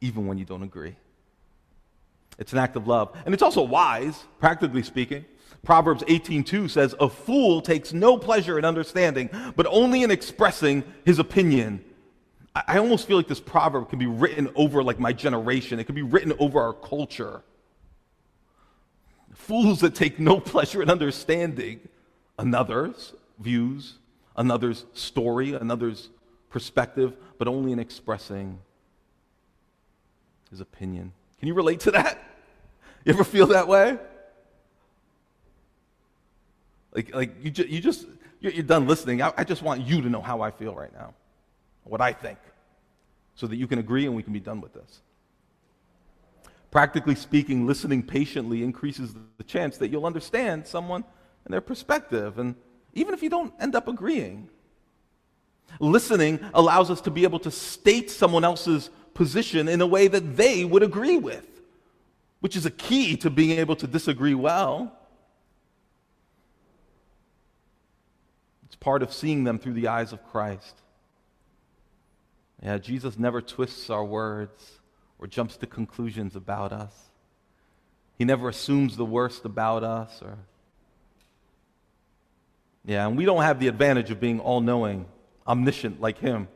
even 0.00 0.28
when 0.28 0.38
you 0.38 0.44
don't 0.44 0.62
agree. 0.62 0.94
It's 2.38 2.52
an 2.52 2.60
act 2.60 2.76
of 2.76 2.86
love. 2.86 3.18
And 3.24 3.34
it's 3.34 3.42
also 3.42 3.62
wise, 3.62 4.26
practically 4.38 4.84
speaking. 4.84 5.24
Proverbs 5.64 6.04
18:2 6.06 6.68
says, 6.68 6.94
"A 7.00 7.08
fool 7.08 7.60
takes 7.60 7.92
no 7.92 8.16
pleasure 8.16 8.60
in 8.60 8.64
understanding, 8.64 9.28
but 9.56 9.66
only 9.66 10.04
in 10.04 10.12
expressing 10.12 10.84
his 11.04 11.18
opinion." 11.18 11.84
I 12.66 12.78
almost 12.78 13.06
feel 13.06 13.16
like 13.16 13.28
this 13.28 13.40
proverb 13.40 13.90
can 13.90 13.98
be 13.98 14.06
written 14.06 14.50
over 14.54 14.82
like 14.82 14.98
my 14.98 15.12
generation. 15.12 15.78
It 15.78 15.84
can 15.84 15.94
be 15.94 16.02
written 16.02 16.32
over 16.38 16.60
our 16.60 16.72
culture. 16.72 17.42
Fools 19.34 19.80
that 19.80 19.94
take 19.94 20.18
no 20.18 20.40
pleasure 20.52 20.82
in 20.82 20.90
understanding 20.90 21.80
another's 22.38 23.12
views, 23.38 23.98
another's 24.36 24.84
story, 24.94 25.54
another's 25.54 26.08
perspective, 26.50 27.14
but 27.38 27.48
only 27.48 27.72
in 27.72 27.78
expressing 27.78 28.58
his 30.50 30.60
opinion. 30.60 31.12
Can 31.38 31.48
you 31.48 31.54
relate 31.54 31.80
to 31.80 31.90
that? 31.92 32.22
You 33.04 33.14
ever 33.14 33.24
feel 33.24 33.46
that 33.46 33.68
way? 33.68 33.96
Like, 36.92 37.14
like 37.14 37.44
you, 37.44 37.50
ju- 37.50 37.66
you 37.66 37.80
just, 37.80 38.06
you're, 38.40 38.52
you're 38.52 38.64
done 38.64 38.86
listening. 38.86 39.22
I, 39.22 39.32
I 39.36 39.44
just 39.44 39.62
want 39.62 39.86
you 39.86 40.02
to 40.02 40.10
know 40.10 40.20
how 40.20 40.40
I 40.42 40.50
feel 40.50 40.74
right 40.74 40.92
now, 40.92 41.14
what 41.88 42.00
I 42.00 42.12
think, 42.12 42.38
so 43.34 43.46
that 43.46 43.56
you 43.56 43.66
can 43.66 43.78
agree 43.78 44.06
and 44.06 44.14
we 44.14 44.22
can 44.22 44.32
be 44.32 44.40
done 44.40 44.60
with 44.60 44.74
this. 44.74 45.00
Practically 46.70 47.14
speaking, 47.14 47.66
listening 47.66 48.02
patiently 48.02 48.62
increases 48.62 49.14
the 49.38 49.44
chance 49.44 49.78
that 49.78 49.88
you'll 49.88 50.06
understand 50.06 50.66
someone 50.66 51.04
and 51.44 51.52
their 51.52 51.62
perspective, 51.62 52.38
and 52.38 52.54
even 52.92 53.14
if 53.14 53.22
you 53.22 53.30
don't 53.30 53.54
end 53.58 53.74
up 53.74 53.88
agreeing. 53.88 54.50
Listening 55.80 56.40
allows 56.54 56.90
us 56.90 57.00
to 57.02 57.10
be 57.10 57.24
able 57.24 57.38
to 57.40 57.50
state 57.50 58.10
someone 58.10 58.44
else's 58.44 58.90
position 59.14 59.68
in 59.68 59.80
a 59.80 59.86
way 59.86 60.08
that 60.08 60.36
they 60.36 60.64
would 60.64 60.82
agree 60.82 61.16
with, 61.16 61.46
which 62.40 62.56
is 62.56 62.66
a 62.66 62.70
key 62.70 63.16
to 63.16 63.30
being 63.30 63.58
able 63.58 63.76
to 63.76 63.86
disagree 63.86 64.34
well. 64.34 64.94
It's 68.66 68.76
part 68.76 69.02
of 69.02 69.12
seeing 69.12 69.44
them 69.44 69.58
through 69.58 69.74
the 69.74 69.88
eyes 69.88 70.12
of 70.12 70.24
Christ. 70.30 70.82
Yeah, 72.62 72.78
Jesus 72.78 73.18
never 73.18 73.40
twists 73.40 73.88
our 73.88 74.04
words 74.04 74.80
or 75.18 75.26
jumps 75.26 75.56
to 75.58 75.66
conclusions 75.66 76.34
about 76.36 76.72
us. 76.72 76.92
He 78.16 78.24
never 78.24 78.48
assumes 78.48 78.96
the 78.96 79.04
worst 79.04 79.44
about 79.44 79.84
us 79.84 80.20
or 80.22 80.38
Yeah, 82.84 83.06
and 83.06 83.18
we 83.18 83.26
don't 83.26 83.42
have 83.42 83.60
the 83.60 83.68
advantage 83.68 84.10
of 84.10 84.18
being 84.18 84.40
all-knowing, 84.40 85.04
omniscient 85.46 86.00
like 86.00 86.18
him. 86.18 86.48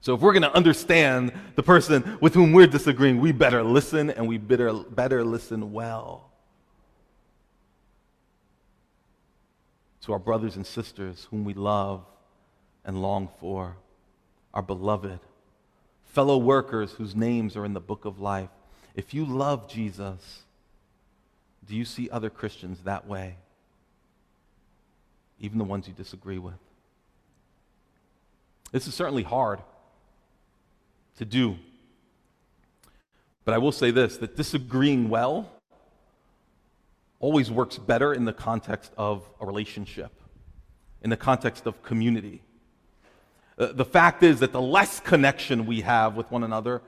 So 0.00 0.14
if 0.14 0.20
we're 0.20 0.32
going 0.32 0.42
to 0.42 0.54
understand 0.54 1.32
the 1.54 1.62
person 1.62 2.18
with 2.20 2.32
whom 2.32 2.52
we're 2.52 2.66
disagreeing, 2.66 3.20
we 3.20 3.32
better 3.32 3.62
listen 3.62 4.10
and 4.10 4.26
we 4.26 4.38
better, 4.38 4.72
better 4.72 5.22
listen 5.24 5.72
well. 5.72 6.30
To 10.02 10.12
our 10.14 10.18
brothers 10.18 10.56
and 10.56 10.64
sisters 10.64 11.26
whom 11.30 11.44
we 11.44 11.52
love 11.52 12.06
and 12.84 13.02
long 13.02 13.28
for, 13.38 13.76
our 14.58 14.62
beloved, 14.62 15.20
fellow 16.06 16.36
workers 16.36 16.90
whose 16.90 17.14
names 17.14 17.56
are 17.56 17.64
in 17.64 17.74
the 17.74 17.80
book 17.80 18.04
of 18.04 18.18
life. 18.18 18.48
If 18.96 19.14
you 19.14 19.24
love 19.24 19.68
Jesus, 19.68 20.42
do 21.64 21.76
you 21.76 21.84
see 21.84 22.10
other 22.10 22.28
Christians 22.28 22.80
that 22.82 23.06
way? 23.06 23.36
Even 25.38 25.58
the 25.58 25.64
ones 25.64 25.86
you 25.86 25.94
disagree 25.94 26.38
with. 26.38 26.58
This 28.72 28.88
is 28.88 28.94
certainly 28.94 29.22
hard 29.22 29.60
to 31.18 31.24
do. 31.24 31.56
But 33.44 33.54
I 33.54 33.58
will 33.58 33.70
say 33.70 33.92
this 33.92 34.16
that 34.16 34.34
disagreeing 34.34 35.08
well 35.08 35.48
always 37.20 37.48
works 37.48 37.78
better 37.78 38.12
in 38.12 38.24
the 38.24 38.32
context 38.32 38.90
of 38.98 39.22
a 39.40 39.46
relationship, 39.46 40.10
in 41.00 41.10
the 41.10 41.16
context 41.16 41.66
of 41.66 41.80
community. 41.84 42.42
Uh, 43.58 43.72
the 43.72 43.84
fact 43.84 44.22
is 44.22 44.40
that 44.40 44.52
the 44.52 44.60
less 44.60 45.00
connection 45.00 45.66
we 45.66 45.80
have 45.80 46.14
with 46.16 46.30
one 46.30 46.44
another, 46.44 46.80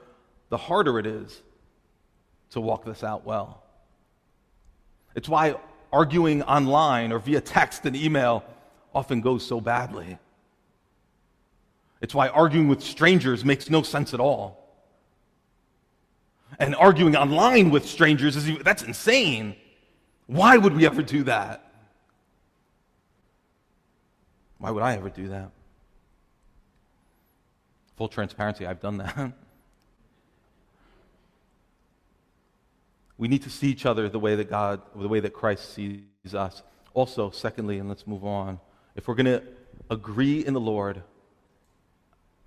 the 0.51 0.57
harder 0.57 0.99
it 0.99 1.07
is 1.07 1.43
to 2.51 2.61
walk 2.61 2.85
this 2.85 3.03
out 3.03 3.25
well. 3.25 3.63
It's 5.15 5.29
why 5.29 5.57
arguing 5.93 6.43
online 6.45 7.13
or 7.13 7.19
via 7.19 7.41
text 7.41 7.85
and 7.87 7.97
email 7.97 8.45
often 8.95 9.21
goes 9.21 9.45
so 9.45 9.61
badly. 9.61 10.19
It's 12.01 12.15
why 12.15 12.29
arguing 12.29 12.69
with 12.69 12.83
strangers 12.83 13.45
makes 13.45 13.69
no 13.69 13.83
sense 13.83 14.15
at 14.15 14.21
all. 14.21 14.57
And 16.59 16.75
arguing 16.75 17.17
online 17.17 17.71
with 17.71 17.87
strangers 17.87 18.37
is 18.37 18.59
that's 18.59 18.83
insane. 18.83 19.57
Why 20.27 20.57
would 20.57 20.75
we 20.75 20.87
ever 20.87 21.03
do 21.03 21.25
that? 21.25 21.65
Why 24.59 24.71
would 24.71 24.83
I 24.83 24.95
ever 24.95 25.11
do 25.11 25.29
that? 25.29 25.51
Full 28.01 28.09
transparency, 28.09 28.65
I've 28.67 28.81
done 28.81 28.97
that. 28.97 29.15
we 33.19 33.29
need 33.29 33.43
to 33.43 33.51
see 33.51 33.69
each 33.69 33.85
other 33.85 34.09
the 34.09 34.19
way 34.19 34.37
that 34.37 34.49
God, 34.49 34.81
the 34.97 35.07
way 35.07 35.21
that 35.21 35.35
Christ 35.35 35.75
sees 35.75 36.01
us. 36.35 36.63
Also, 36.95 37.29
secondly, 37.29 37.77
and 37.79 37.91
let's 37.91 38.07
move 38.07 38.25
on, 38.25 38.59
if 38.97 39.07
we're 39.07 39.17
going 39.17 39.27
to 39.27 39.43
agree 39.91 40.43
in 40.43 40.55
the 40.55 40.61
Lord, 40.61 41.03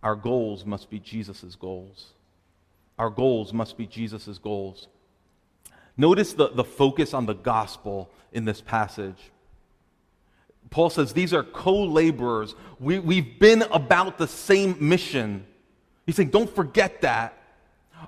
our 0.01 0.15
goals 0.15 0.65
must 0.65 0.89
be 0.89 0.97
Jesus' 0.97 1.53
goals. 1.53 2.13
Our 2.97 3.11
goals 3.11 3.53
must 3.53 3.77
be 3.77 3.85
Jesus' 3.85 4.39
goals. 4.39 4.87
Notice 5.95 6.33
the, 6.33 6.47
the 6.49 6.63
focus 6.63 7.13
on 7.13 7.27
the 7.27 7.35
gospel 7.35 8.09
in 8.31 8.45
this 8.45 8.59
passage. 8.59 9.29
Paul 10.73 10.89
says 10.89 11.13
these 11.13 11.35
are 11.35 11.43
co 11.43 11.83
laborers. 11.83 12.55
We, 12.79 12.97
we've 12.97 13.37
been 13.37 13.61
about 13.61 14.17
the 14.17 14.27
same 14.27 14.75
mission. 14.79 15.45
He's 16.07 16.15
saying, 16.15 16.31
don't 16.31 16.49
forget 16.49 17.01
that. 17.01 17.37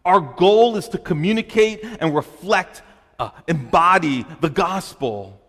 Our 0.03 0.19
goal 0.19 0.75
is 0.75 0.89
to 0.89 0.97
communicate 0.97 1.83
and 1.83 2.15
reflect, 2.15 2.81
uh, 3.19 3.29
embody 3.47 4.25
the 4.41 4.49
gospel. 4.49 5.39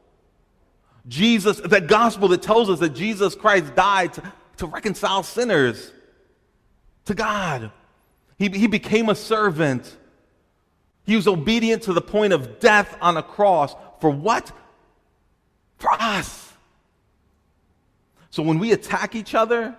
Jesus, 1.09 1.59
that 1.61 1.87
gospel 1.87 2.29
that 2.29 2.43
tells 2.43 2.69
us 2.69 2.81
that 2.81 2.91
Jesus 2.91 3.35
Christ 3.35 3.75
died 3.75 4.13
to, 4.13 4.33
to 4.59 4.67
reconcile 4.67 5.23
sinners 5.23 5.93
to 7.07 7.15
God. 7.15 7.73
He, 8.39 8.51
he 8.51 8.67
became 8.67 9.09
a 9.09 9.15
servant. 9.15 9.97
He 11.07 11.17
was 11.17 11.27
obedient 11.27 11.85
to 11.85 11.95
the 11.95 12.03
point 12.03 12.35
of 12.35 12.61
death 12.61 12.95
on 13.01 13.17
a 13.17 13.23
cross. 13.23 13.75
For 14.03 14.11
what? 14.11 14.53
For 15.79 15.91
us. 15.91 16.46
So 18.37 18.43
when 18.43 18.59
we 18.59 18.73
attack 18.73 19.15
each 19.15 19.35
other, 19.35 19.75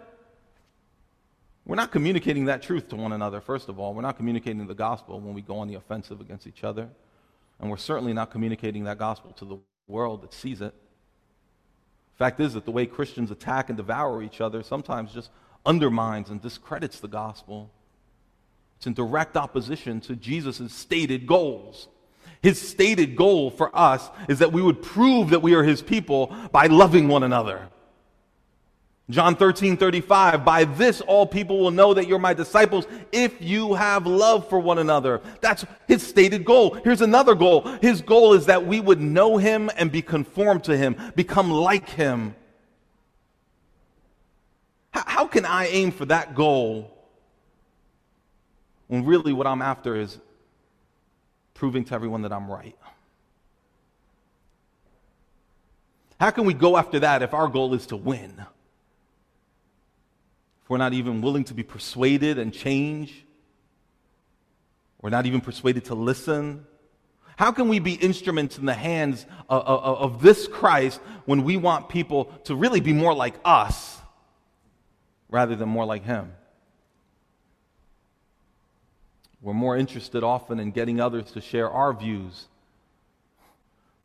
we're 1.64 1.76
not 1.76 1.92
communicating 1.92 2.46
that 2.46 2.64
truth 2.64 2.90
to 2.90 2.96
one 2.96 3.12
another, 3.12 3.40
first 3.40 3.70
of 3.70 3.78
all. 3.78 3.94
We're 3.94 4.02
not 4.02 4.18
communicating 4.18 4.66
the 4.66 4.74
gospel 4.74 5.20
when 5.20 5.36
we 5.36 5.44
go 5.44 5.60
on 5.60 5.68
the 5.68 5.76
offensive 5.76 6.20
against 6.22 6.48
each 6.48 6.64
other. 6.64 6.90
And 7.60 7.70
we're 7.70 7.78
certainly 7.78 8.14
not 8.14 8.32
communicating 8.32 8.86
that 8.86 8.98
gospel 8.98 9.32
to 9.34 9.46
the 9.46 9.58
world 9.88 10.24
that 10.24 10.34
sees 10.34 10.60
it. 10.62 10.74
Fact 12.16 12.40
is 12.40 12.56
that 12.56 12.66
the 12.66 12.72
way 12.72 12.88
Christians 12.88 13.30
attack 13.30 13.70
and 13.70 13.78
devour 13.78 14.24
each 14.24 14.42
other 14.42 14.64
sometimes 14.64 15.14
just 15.14 15.30
undermines 15.64 16.32
and 16.32 16.42
discredits 16.42 17.00
the 17.00 17.08
gospel. 17.08 17.70
It's 18.78 18.88
in 18.88 18.96
direct 18.96 19.38
opposition 19.38 20.02
to 20.02 20.16
Jesus' 20.16 20.74
stated 20.74 21.28
goals. 21.28 21.90
His 22.42 22.60
stated 22.60 23.16
goal 23.16 23.52
for 23.52 23.70
us 23.78 24.10
is 24.28 24.40
that 24.40 24.52
we 24.52 24.64
would 24.64 24.82
prove 24.82 25.30
that 25.30 25.44
we 25.44 25.54
are 25.54 25.62
his 25.62 25.84
people 25.84 26.36
by 26.52 26.66
loving 26.66 27.08
one 27.08 27.22
another. 27.22 27.70
John 29.10 29.38
13, 29.38 29.78
35, 29.78 30.44
by 30.44 30.66
this 30.66 31.00
all 31.00 31.26
people 31.26 31.60
will 31.60 31.72
know 31.72 31.94
that 31.94 32.08
you're 32.08 32.20
my 32.20 32.34
disciples 32.34 32.86
if 33.14 33.42
you 33.42 33.74
have 33.74 34.06
love 34.06 34.50
for 34.50 34.60
one 34.60 34.80
another. 34.80 35.22
That's 35.40 35.66
his 35.88 36.06
stated 36.06 36.44
goal. 36.44 36.74
Here's 36.84 37.02
another 37.02 37.34
goal. 37.34 37.62
His 37.82 38.02
goal 38.02 38.34
is 38.34 38.48
that 38.48 38.66
we 38.66 38.82
would 38.82 39.00
know 39.00 39.38
him 39.38 39.72
and 39.78 39.90
be 39.90 40.02
conformed 40.02 40.66
to 40.66 40.76
him, 40.76 40.98
become 41.16 41.50
like 41.50 41.88
him. 41.90 42.36
How, 44.92 45.04
how 45.06 45.28
can 45.28 45.46
I 45.46 45.68
aim 45.68 45.92
for 45.92 46.06
that 46.06 46.36
goal 46.36 46.94
when 48.88 49.06
really 49.06 49.32
what 49.32 49.48
I'm 49.48 49.62
after 49.62 49.96
is 49.96 50.20
proving 51.54 51.86
to 51.86 51.96
everyone 51.96 52.24
that 52.24 52.34
I'm 52.34 52.52
right? 52.52 52.76
How 56.20 56.32
can 56.32 56.44
we 56.44 56.54
go 56.54 56.76
after 56.76 57.00
that 57.00 57.22
if 57.22 57.34
our 57.34 57.48
goal 57.48 57.74
is 57.74 57.86
to 57.88 57.96
win? 57.96 58.46
We're 60.70 60.78
not 60.78 60.94
even 60.94 61.22
willing 61.22 61.46
to 61.46 61.54
be 61.54 61.64
persuaded 61.64 62.38
and 62.38 62.54
change, 62.54 63.26
we're 65.02 65.10
not 65.12 65.26
even 65.26 65.42
persuaded 65.42 65.86
to 65.86 65.96
listen. 65.96 66.66
How 67.38 67.52
can 67.52 67.70
we 67.70 67.78
be 67.78 67.94
instruments 67.94 68.58
in 68.58 68.66
the 68.66 68.74
hands 68.74 69.28
of, 69.48 69.62
of, 69.62 69.98
of, 69.98 70.22
this 70.24 70.48
Christ 70.48 71.00
when 71.26 71.44
we 71.44 71.56
want 71.56 71.88
people 71.88 72.26
to 72.46 72.56
really 72.56 72.80
be 72.80 72.94
more 72.94 73.14
like 73.14 73.36
us 73.46 74.00
rather 75.30 75.56
than 75.56 75.70
more 75.70 75.86
like 75.86 76.04
Him? 76.04 76.34
We're 79.40 79.54
more 79.54 79.78
interested 79.78 80.24
often 80.24 80.60
in 80.60 80.72
getting 80.72 81.00
others 81.00 81.32
to 81.34 81.42
share 81.42 81.70
our 81.70 81.94
views 81.94 82.48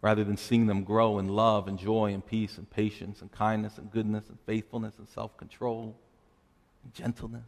rather 0.02 0.24
than 0.24 0.36
seeing 0.36 0.66
them 0.66 0.84
grow 0.84 1.18
in 1.18 1.28
love 1.28 1.68
and 1.68 1.78
joy 1.78 2.12
and 2.12 2.24
peace 2.24 2.58
and 2.58 2.68
patience 2.68 3.22
and 3.22 3.32
kindness 3.32 3.78
and 3.78 3.90
goodness 3.90 4.28
and 4.28 4.38
faithfulness 4.44 4.98
and 4.98 5.08
self 5.08 5.38
control 5.38 5.96
gentleness. 6.92 7.42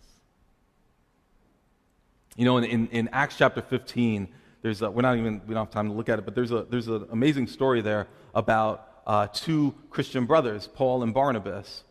You 2.37 2.45
know, 2.45 2.57
in, 2.59 2.65
in, 2.65 2.87
in, 2.89 3.09
Acts 3.13 3.37
chapter 3.37 3.63
15, 3.63 4.29
there's 4.63 4.83
a, 4.83 4.91
we're 4.91 5.03
not 5.03 5.17
even, 5.17 5.41
we 5.47 5.55
don't 5.55 5.67
have 5.67 5.71
time 5.73 5.89
to 5.89 5.95
look 5.95 6.09
at 6.09 6.19
it, 6.19 6.25
but 6.25 6.35
there's, 6.35 6.51
a, 6.51 6.65
there's 6.69 6.89
an 6.89 7.07
amazing 7.13 7.47
story 7.47 7.81
there 7.81 8.09
about 8.35 8.89
uh, 9.07 9.29
two 9.29 9.75
Christian 9.91 10.27
brothers, 10.27 10.67
Paul 10.67 11.03
and 11.03 11.15
Barnabas, 11.15 11.85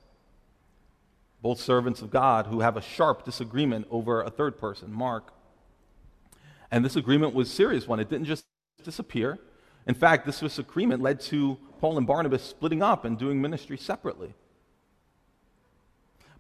both 1.41 1.59
servants 1.59 2.01
of 2.01 2.09
God 2.09 2.47
who 2.47 2.61
have 2.61 2.77
a 2.77 2.81
sharp 2.81 3.23
disagreement 3.25 3.87
over 3.89 4.21
a 4.21 4.29
third 4.29 4.57
person, 4.57 4.91
Mark. 4.91 5.33
And 6.71 6.83
this 6.83 6.95
agreement 6.95 7.33
was 7.33 7.51
serious 7.51 7.87
one. 7.87 7.99
It 7.99 8.09
didn't 8.09 8.25
just 8.25 8.45
disappear. 8.83 9.39
In 9.85 9.93
fact, 9.93 10.25
this 10.25 10.39
disagreement 10.39 11.01
led 11.01 11.19
to 11.21 11.57
Paul 11.79 11.97
and 11.97 12.07
Barnabas 12.07 12.43
splitting 12.43 12.81
up 12.81 13.05
and 13.05 13.17
doing 13.17 13.41
ministry 13.41 13.77
separately. 13.77 14.33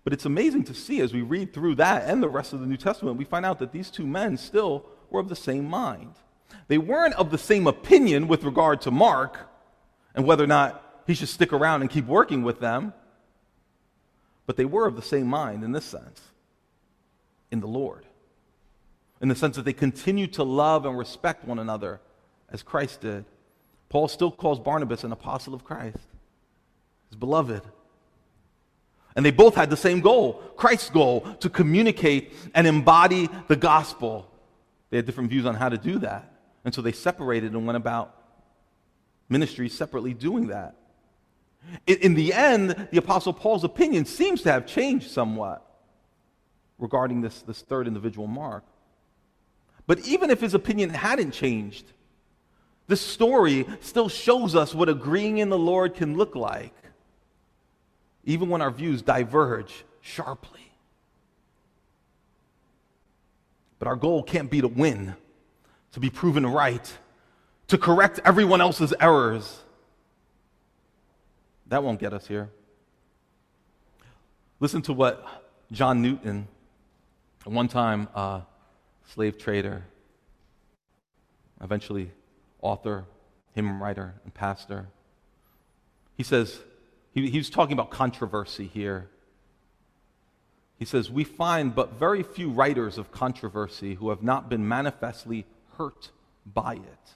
But 0.03 0.13
it's 0.13 0.25
amazing 0.25 0.65
to 0.65 0.73
see 0.73 0.99
as 0.99 1.13
we 1.13 1.21
read 1.21 1.53
through 1.53 1.75
that 1.75 2.09
and 2.09 2.21
the 2.21 2.29
rest 2.29 2.53
of 2.53 2.59
the 2.59 2.65
New 2.65 2.77
Testament, 2.77 3.17
we 3.17 3.23
find 3.23 3.45
out 3.45 3.59
that 3.59 3.71
these 3.71 3.89
two 3.89 4.05
men 4.05 4.37
still 4.37 4.85
were 5.09 5.19
of 5.19 5.29
the 5.29 5.35
same 5.35 5.65
mind. 5.65 6.15
They 6.67 6.77
weren't 6.77 7.15
of 7.15 7.31
the 7.31 7.37
same 7.37 7.67
opinion 7.67 8.27
with 8.27 8.43
regard 8.43 8.81
to 8.81 8.91
Mark 8.91 9.49
and 10.13 10.25
whether 10.25 10.43
or 10.43 10.47
not 10.47 11.03
he 11.07 11.13
should 11.13 11.29
stick 11.29 11.53
around 11.53 11.81
and 11.81 11.89
keep 11.89 12.05
working 12.05 12.43
with 12.43 12.59
them, 12.59 12.93
but 14.45 14.57
they 14.57 14.65
were 14.65 14.87
of 14.87 14.95
the 14.95 15.01
same 15.01 15.27
mind 15.27 15.63
in 15.63 15.71
this 15.71 15.85
sense 15.85 16.21
in 17.51 17.59
the 17.59 17.67
Lord, 17.67 18.05
in 19.21 19.29
the 19.29 19.35
sense 19.35 19.55
that 19.55 19.63
they 19.63 19.73
continued 19.73 20.33
to 20.33 20.43
love 20.43 20.85
and 20.85 20.97
respect 20.97 21.45
one 21.45 21.59
another 21.59 22.01
as 22.49 22.63
Christ 22.63 23.01
did. 23.01 23.25
Paul 23.89 24.07
still 24.07 24.31
calls 24.31 24.59
Barnabas 24.59 25.03
an 25.03 25.11
apostle 25.11 25.53
of 25.53 25.63
Christ, 25.63 26.07
his 27.09 27.17
beloved. 27.17 27.63
And 29.15 29.25
they 29.25 29.31
both 29.31 29.55
had 29.55 29.69
the 29.69 29.77
same 29.77 30.01
goal 30.01 30.33
Christ's 30.55 30.89
goal 30.89 31.21
to 31.39 31.49
communicate 31.49 32.33
and 32.55 32.65
embody 32.65 33.29
the 33.47 33.55
gospel. 33.55 34.29
They 34.89 34.97
had 34.97 35.05
different 35.05 35.29
views 35.29 35.45
on 35.45 35.55
how 35.55 35.69
to 35.69 35.77
do 35.77 35.99
that. 35.99 36.31
And 36.65 36.73
so 36.73 36.81
they 36.81 36.91
separated 36.91 37.53
and 37.53 37.65
went 37.65 37.77
about 37.77 38.15
ministry 39.29 39.69
separately 39.69 40.13
doing 40.13 40.47
that. 40.47 40.75
In, 41.87 42.13
the 42.13 42.33
end, 42.33 42.87
the 42.91 42.97
Apostle 42.97 43.33
Paul's 43.33 43.63
opinion 43.63 44.05
seems 44.05 44.41
to 44.43 44.51
have 44.51 44.65
changed 44.65 45.09
somewhat 45.11 45.65
regarding 46.77 47.21
this, 47.21 47.41
this 47.41 47.61
third 47.61 47.87
individual, 47.87 48.27
Mark. 48.27 48.63
But 49.87 49.99
even 50.07 50.29
if 50.29 50.41
his 50.41 50.53
opinion 50.53 50.89
hadn't 50.89 51.31
changed, 51.31 51.85
this 52.87 53.01
story 53.01 53.65
still 53.79 54.09
shows 54.09 54.55
us 54.55 54.75
what 54.75 54.89
agreeing 54.89 55.37
in 55.37 55.49
the 55.49 55.57
Lord 55.57 55.95
can 55.95 56.17
look 56.17 56.35
like, 56.35 56.73
even 58.23 58.49
when 58.49 58.61
our 58.61 58.71
views 58.71 59.01
diverge 59.01 59.85
sharply. 60.01 60.71
But 63.79 63.87
our 63.87 63.95
goal 63.95 64.23
can't 64.23 64.49
be 64.49 64.61
to 64.61 64.67
win, 64.67 65.15
to 65.91 65.99
be 65.99 66.09
proven 66.09 66.45
right, 66.45 66.91
to 67.67 67.77
correct 67.77 68.19
everyone 68.23 68.61
else's 68.61 68.93
errors. 68.99 69.61
That 71.67 71.83
won't 71.83 71.99
get 71.99 72.13
us 72.13 72.27
here. 72.27 72.49
Listen 74.59 74.81
to 74.83 74.93
what 74.93 75.25
John 75.71 76.01
Newton, 76.01 76.47
one 77.43 77.67
time 77.67 78.07
a 78.15 78.17
uh, 78.17 78.41
slave 79.05 79.37
trader, 79.37 79.83
eventually 81.61 82.11
author, 82.61 83.05
hymn 83.53 83.81
writer, 83.81 84.13
and 84.23 84.33
pastor. 84.33 84.87
He 86.15 86.23
says, 86.23 86.59
he, 87.13 87.29
he 87.29 87.37
was 87.37 87.49
talking 87.49 87.73
about 87.73 87.91
controversy 87.91 88.67
here. 88.67 89.09
He 90.77 90.85
says, 90.85 91.09
We 91.09 91.23
find 91.23 91.73
but 91.73 91.93
very 91.93 92.23
few 92.23 92.49
writers 92.49 92.97
of 92.97 93.11
controversy 93.11 93.95
who 93.95 94.09
have 94.09 94.23
not 94.23 94.49
been 94.49 94.67
manifestly 94.67 95.45
hurt 95.77 96.09
by 96.45 96.73
it. 96.73 97.13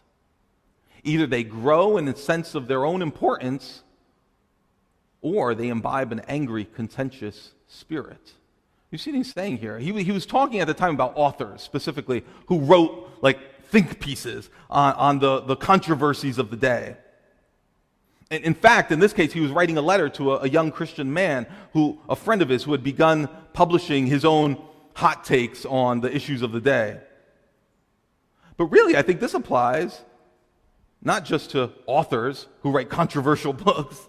Either 1.03 1.27
they 1.27 1.43
grow 1.43 1.97
in 1.97 2.07
a 2.07 2.15
sense 2.15 2.55
of 2.55 2.67
their 2.67 2.85
own 2.85 3.01
importance, 3.01 3.83
or 5.21 5.55
they 5.55 5.69
imbibe 5.69 6.11
an 6.11 6.21
angry, 6.27 6.65
contentious 6.65 7.51
spirit. 7.67 8.33
You 8.91 8.97
see 8.97 9.11
what 9.11 9.17
he's 9.17 9.33
saying 9.33 9.57
here? 9.57 9.79
He, 9.79 9.91
he 10.03 10.11
was 10.11 10.25
talking 10.25 10.59
at 10.59 10.67
the 10.67 10.73
time 10.73 10.93
about 10.93 11.13
authors 11.15 11.61
specifically 11.61 12.23
who 12.45 12.59
wrote 12.59 13.09
like 13.21 13.39
think 13.65 13.99
pieces 13.99 14.49
on, 14.69 14.93
on 14.93 15.19
the, 15.19 15.41
the 15.41 15.55
controversies 15.55 16.37
of 16.37 16.49
the 16.49 16.57
day. 16.57 16.95
And 18.29 18.43
in 18.43 18.53
fact, 18.53 18.91
in 18.91 18.99
this 18.99 19.13
case, 19.13 19.31
he 19.31 19.39
was 19.39 19.51
writing 19.51 19.77
a 19.77 19.81
letter 19.81 20.09
to 20.09 20.33
a, 20.33 20.39
a 20.39 20.49
young 20.49 20.71
Christian 20.71 21.13
man 21.13 21.47
who, 21.73 21.99
a 22.09 22.15
friend 22.15 22.41
of 22.41 22.49
his, 22.49 22.63
who 22.63 22.71
had 22.73 22.83
begun 22.83 23.29
publishing 23.53 24.07
his 24.07 24.25
own 24.25 24.61
hot 24.93 25.23
takes 25.23 25.65
on 25.65 26.01
the 26.01 26.13
issues 26.13 26.41
of 26.41 26.51
the 26.51 26.59
day. 26.59 26.99
But 28.57 28.65
really, 28.65 28.97
I 28.97 29.03
think 29.03 29.19
this 29.19 29.33
applies 29.33 30.01
not 31.01 31.23
just 31.23 31.51
to 31.51 31.71
authors 31.85 32.47
who 32.61 32.71
write 32.71 32.89
controversial 32.89 33.53
books. 33.67 34.07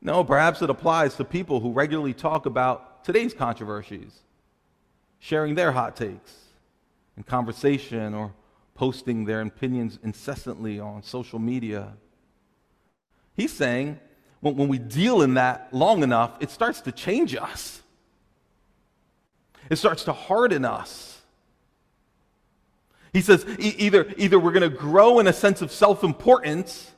No, 0.00 0.24
perhaps 0.24 0.62
it 0.62 0.70
applies 0.70 1.16
to 1.16 1.24
people 1.24 1.60
who 1.60 1.72
regularly 1.72 2.14
talk 2.14 2.46
about 2.46 3.04
today's 3.04 3.34
controversies, 3.34 4.20
sharing 5.18 5.54
their 5.54 5.72
hot 5.72 5.96
takes 5.96 6.34
in 7.16 7.24
conversation 7.24 8.14
or 8.14 8.32
posting 8.74 9.24
their 9.24 9.42
opinions 9.42 9.98
incessantly 10.02 10.78
on 10.78 11.02
social 11.02 11.38
media. 11.38 11.92
He's 13.38 13.52
saying 13.52 14.00
when, 14.40 14.56
when 14.56 14.68
we 14.68 14.78
deal 14.78 15.22
in 15.22 15.34
that 15.34 15.68
long 15.72 16.02
enough, 16.02 16.32
it 16.40 16.50
starts 16.50 16.82
to 16.82 16.92
change 16.92 17.34
us, 17.34 17.80
it 19.70 19.76
starts 19.76 20.04
to 20.04 20.12
harden 20.12 20.66
us. 20.66 21.22
He 23.12 23.22
says 23.22 23.46
e- 23.58 23.74
either, 23.78 24.12
either 24.18 24.38
we're 24.38 24.52
going 24.52 24.70
to 24.70 24.76
grow 24.76 25.18
in 25.18 25.26
a 25.26 25.32
sense 25.32 25.62
of 25.62 25.72
self 25.72 26.04
importance 26.04 26.90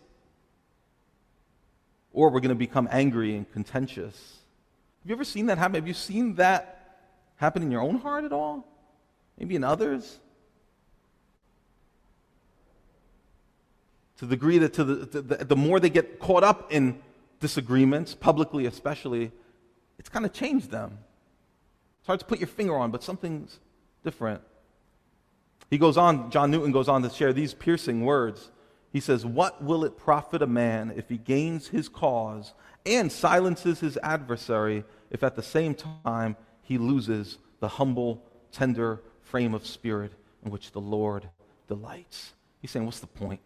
or 2.13 2.31
we're 2.31 2.41
going 2.41 2.49
to 2.49 2.57
become 2.57 2.89
angry 2.91 3.37
and 3.37 3.51
contentious. 3.53 4.39
Have 5.03 5.11
you 5.11 5.15
ever 5.15 5.25
seen 5.25 5.47
that 5.47 5.59
happen? 5.59 5.77
Have 5.77 5.87
you 5.87 5.95
seen 5.95 6.35
that 6.37 6.99
happen 7.37 7.63
in 7.63 7.71
your 7.71 7.83
own 7.83 7.99
heart 7.99 8.25
at 8.25 8.33
all? 8.33 8.67
Maybe 9.39 9.57
in 9.57 9.63
others? 9.63 10.19
To 14.21 14.27
the 14.27 14.37
degree 14.37 14.59
that 14.59 14.75
to 14.75 14.85
the, 14.85 15.07
to 15.07 15.23
the, 15.23 15.45
the 15.47 15.57
more 15.57 15.81
they 15.81 15.89
get 15.89 16.19
caught 16.19 16.45
up 16.45 16.71
in 16.71 17.01
disagreements, 17.41 18.15
publicly 18.15 18.67
especially, 18.67 19.33
it's 19.99 20.11
kind 20.11 20.27
of 20.27 20.35
changed 20.35 20.71
them. 20.71 20.99
It's 22.01 22.07
hard 22.07 22.21
to 22.21 22.27
put 22.27 22.39
your 22.39 22.47
finger 22.47 22.77
on, 22.77 22.91
but 22.91 23.03
something's 23.03 23.61
different. 24.05 24.43
He 25.71 25.79
goes 25.79 25.97
on, 25.97 26.31
John 26.31 26.51
Newton 26.51 26.71
goes 26.71 26.87
on 26.87 27.03
to 27.03 27.09
share 27.09 27.33
these 27.33 27.55
piercing 27.55 28.05
words. 28.05 28.51
He 28.93 29.01
says, 29.01 29.25
What 29.25 29.65
will 29.65 29.87
it 29.87 29.97
profit 29.97 30.43
a 30.43 30.47
man 30.47 30.93
if 30.95 31.09
he 31.09 31.17
gains 31.17 31.69
his 31.69 31.89
cause 31.89 32.53
and 32.85 33.11
silences 33.11 33.81
his 33.81 33.99
adversary, 34.03 34.85
if 35.11 35.23
at 35.23 35.35
the 35.35 35.43
same 35.43 35.75
time 35.75 36.37
he 36.61 36.77
loses 36.77 37.39
the 37.61 37.69
humble, 37.69 38.23
tender 38.53 39.01
frame 39.23 39.55
of 39.55 39.67
spirit 39.67 40.13
in 40.45 40.51
which 40.51 40.73
the 40.73 40.81
Lord 40.81 41.31
delights? 41.69 42.35
He's 42.61 42.71
saying, 42.71 42.85
What's 42.85 43.01
the 43.01 43.07
point? 43.07 43.41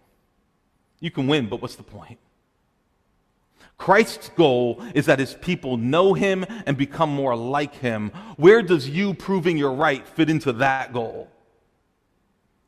You 1.05 1.11
can 1.11 1.26
win, 1.26 1.50
but 1.50 1.61
what's 1.61 1.74
the 1.74 1.82
point? 1.82 2.18
Christ's 3.76 4.30
goal 4.30 4.82
is 4.94 5.05
that 5.05 5.18
his 5.18 5.34
people 5.34 5.76
know 5.76 6.14
him 6.14 6.46
and 6.64 6.78
become 6.78 7.11
more 7.11 7.36
like 7.36 7.74
him. 7.74 8.09
Where 8.38 8.62
does 8.62 8.88
you 8.88 9.12
proving 9.12 9.59
you're 9.59 9.74
right 9.74 10.09
fit 10.09 10.30
into 10.30 10.50
that 10.55 10.94
goal? 10.94 11.28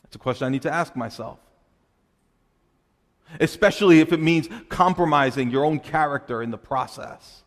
That's 0.02 0.16
a 0.16 0.18
question 0.18 0.46
I 0.46 0.50
need 0.50 0.60
to 0.62 0.70
ask 0.70 0.94
myself. 0.94 1.38
Especially 3.40 4.00
if 4.00 4.12
it 4.12 4.20
means 4.20 4.50
compromising 4.68 5.50
your 5.50 5.64
own 5.64 5.80
character 5.80 6.42
in 6.42 6.50
the 6.50 6.58
process. 6.58 7.42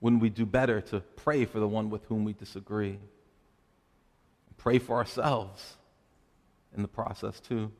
Wouldn't 0.00 0.22
we 0.22 0.28
do 0.28 0.46
better 0.46 0.80
to 0.82 1.00
pray 1.00 1.46
for 1.46 1.58
the 1.58 1.66
one 1.66 1.90
with 1.90 2.04
whom 2.04 2.22
we 2.24 2.32
disagree? 2.32 3.00
Pray 4.56 4.78
for 4.78 4.94
ourselves 4.94 5.78
in 6.74 6.82
the 6.82 6.88
process, 6.88 7.40
too. 7.40 7.70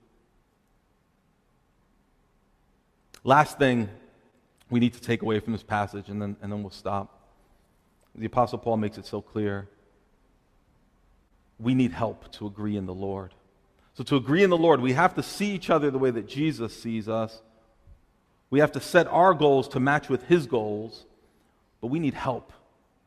Last 3.25 3.59
thing 3.59 3.89
we 4.71 4.81
need 4.81 4.95
to 4.95 5.01
take 5.01 5.23
away 5.23 5.41
from 5.41 5.53
this 5.53 5.63
passage, 5.63 6.09
and 6.09 6.21
then, 6.21 6.37
and 6.41 6.51
then 6.51 6.63
we'll 6.63 6.71
stop. 6.71 7.21
The 8.15 8.27
Apostle 8.27 8.59
Paul 8.59 8.77
makes 8.77 8.99
it 8.99 9.07
so 9.07 9.21
clear. 9.21 9.69
We 11.59 11.75
need 11.75 11.93
help 11.93 12.31
to 12.33 12.47
agree 12.47 12.77
in 12.77 12.87
the 12.87 12.95
Lord. 12.95 13.35
So, 13.95 14.05
to 14.05 14.17
agree 14.17 14.43
in 14.43 14.51
the 14.51 14.57
Lord, 14.57 14.81
we 14.81 14.95
have 14.95 15.15
to 15.17 15.23
see 15.23 15.53
each 15.53 15.69
other 15.69 15.91
the 15.91 15.99
way 15.99 16.11
that 16.11 16.27
Jesus 16.27 16.81
sees 16.81 17.09
us. 17.09 17.43
We 18.49 18.61
have 18.61 18.73
to 18.73 18.81
set 18.81 19.07
our 19.09 19.35
goals 19.35 19.69
to 19.69 19.81
match 19.81 20.09
with 20.09 20.25
his 20.25 20.47
goals, 20.47 21.05
but 21.81 21.89
we 21.89 21.99
need 21.99 22.15
help 22.15 22.53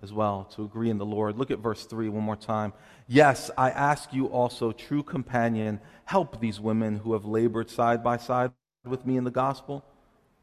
as 0.03 0.11
well 0.11 0.43
to 0.53 0.63
agree 0.63 0.89
in 0.89 0.97
the 0.97 1.05
Lord. 1.05 1.37
Look 1.37 1.49
at 1.49 1.59
verse 1.59 1.85
3 1.85 2.09
one 2.09 2.23
more 2.23 2.35
time. 2.35 2.73
Yes, 3.07 3.49
I 3.57 3.71
ask 3.71 4.13
you 4.13 4.27
also, 4.27 4.73
true 4.73 5.01
companion, 5.01 5.79
help 6.05 6.39
these 6.41 6.59
women 6.59 6.97
who 6.97 7.13
have 7.13 7.25
labored 7.25 7.69
side 7.69 8.03
by 8.03 8.17
side 8.17 8.51
with 8.85 9.05
me 9.05 9.15
in 9.15 9.23
the 9.23 9.31
gospel. 9.31 9.83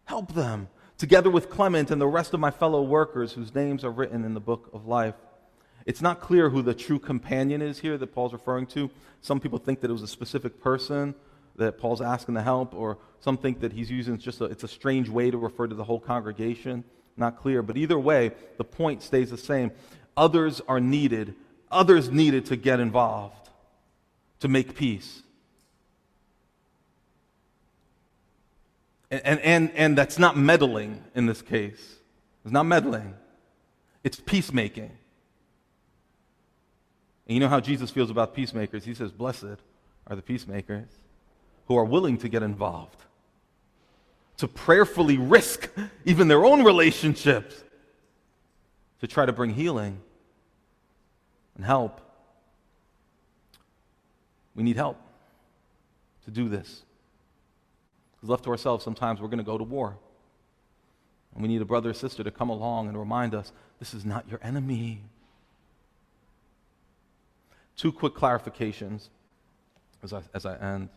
Help 0.07 0.33
them, 0.33 0.69
together 0.97 1.31
with 1.31 1.51
Clement 1.51 1.91
and 1.91 2.01
the 2.01 2.09
rest 2.09 2.33
of 2.33 2.41
my 2.41 2.51
fellow 2.51 2.83
workers 2.83 3.35
whose 3.35 3.55
names 3.55 3.85
are 3.85 3.91
written 3.91 4.25
in 4.25 4.33
the 4.33 4.41
book 4.41 4.71
of 4.73 4.87
life. 4.87 5.15
It's 5.85 6.03
not 6.03 6.21
clear 6.21 6.49
who 6.49 6.63
the 6.63 6.75
true 6.75 6.99
companion 6.99 7.61
is 7.63 7.79
here 7.79 7.99
that 7.99 8.15
Paul's 8.15 8.33
referring 8.33 8.67
to. 8.69 8.91
Some 9.21 9.41
people 9.41 9.59
think 9.59 9.81
that 9.81 9.91
it 9.91 9.93
was 9.93 10.03
a 10.03 10.09
specific 10.09 10.61
person 10.61 11.15
that 11.57 11.79
Paul's 11.79 12.01
asking 12.01 12.35
to 12.37 12.43
help, 12.43 12.75
or 12.75 12.99
some 13.21 13.37
think 13.37 13.61
that 13.61 13.73
he's 13.73 13.91
using 13.91 14.17
just 14.17 14.41
a, 14.41 14.45
it's 14.45 14.65
a 14.65 14.69
strange 14.69 15.09
way 15.11 15.31
to 15.31 15.37
refer 15.37 15.67
to 15.67 15.75
the 15.75 15.85
whole 15.85 16.01
congregation. 16.01 16.85
Not 17.17 17.39
clear. 17.39 17.63
But 17.63 17.77
either 17.77 17.99
way, 17.99 18.33
the 18.57 18.65
point 18.65 19.03
stays 19.03 19.31
the 19.31 19.39
same. 19.39 19.73
Others 20.17 20.61
are 20.69 20.81
needed. 20.81 21.35
Others 21.71 22.11
needed 22.11 22.47
to 22.47 22.57
get 22.57 22.81
involved 22.81 23.49
to 24.41 24.49
make 24.49 24.75
peace. 24.75 25.23
And, 29.11 29.23
and, 29.25 29.41
and, 29.41 29.73
and 29.75 29.99
that's 29.99 30.19
not 30.19 30.37
meddling 30.37 31.03
in 31.15 31.27
this 31.27 31.43
case. 31.43 31.97
It's 32.45 32.53
not 32.53 32.65
meddling, 32.65 33.15
it's 34.03 34.19
peacemaking. 34.19 34.91
And 37.27 37.35
you 37.35 37.41
know 37.41 37.49
how 37.49 37.61
Jesus 37.61 37.91
feels 37.91 38.11
about 38.11 38.35
peacemakers? 38.35 38.85
He 38.85 38.95
says, 38.95 39.13
Blessed 39.13 39.59
are 40.07 40.17
the 40.17 40.23
peacemakers 40.23 40.89
who 41.67 41.77
are 41.77 41.85
willing 41.85 42.19
to 42.19 42.29
get 42.29 42.43
involved, 42.43 42.97
to 44.41 44.49
prayerfully 44.49 45.19
risk 45.19 45.69
even 46.07 46.27
their 46.27 46.47
own 46.47 46.65
relationships 46.65 47.63
to 49.01 49.07
try 49.07 49.27
to 49.27 49.33
bring 49.33 49.51
healing 49.51 50.01
and 51.57 51.65
help. 51.65 52.01
We 54.55 54.63
need 54.63 54.77
help 54.77 54.97
to 56.25 56.31
do 56.31 56.49
this. 56.49 56.83
Because 58.17 58.31
left 58.31 58.45
to 58.45 58.51
ourselves, 58.51 58.83
sometimes 58.83 59.21
we're 59.21 59.29
going 59.29 59.39
to 59.39 59.45
go 59.45 59.59
to 59.59 59.65
war. 59.65 59.99
And 61.35 61.43
we 61.43 61.49
need 61.49 61.61
a 61.61 61.67
brother 61.67 61.91
or 61.91 61.95
sister 61.95 62.25
to 62.25 62.31
come 62.31 62.49
along 62.49 62.89
and 62.89 62.99
remind 62.99 63.35
us 63.35 63.53
this 63.79 63.93
is 63.93 64.07
not 64.07 64.27
your 64.31 64.41
enemy. 64.43 65.03
Two 67.77 67.93
quick 67.93 68.15
clarifications 68.15 69.11
as 70.03 70.15
I, 70.15 70.23
as 70.33 70.47
I 70.47 70.57
end. 70.57 70.89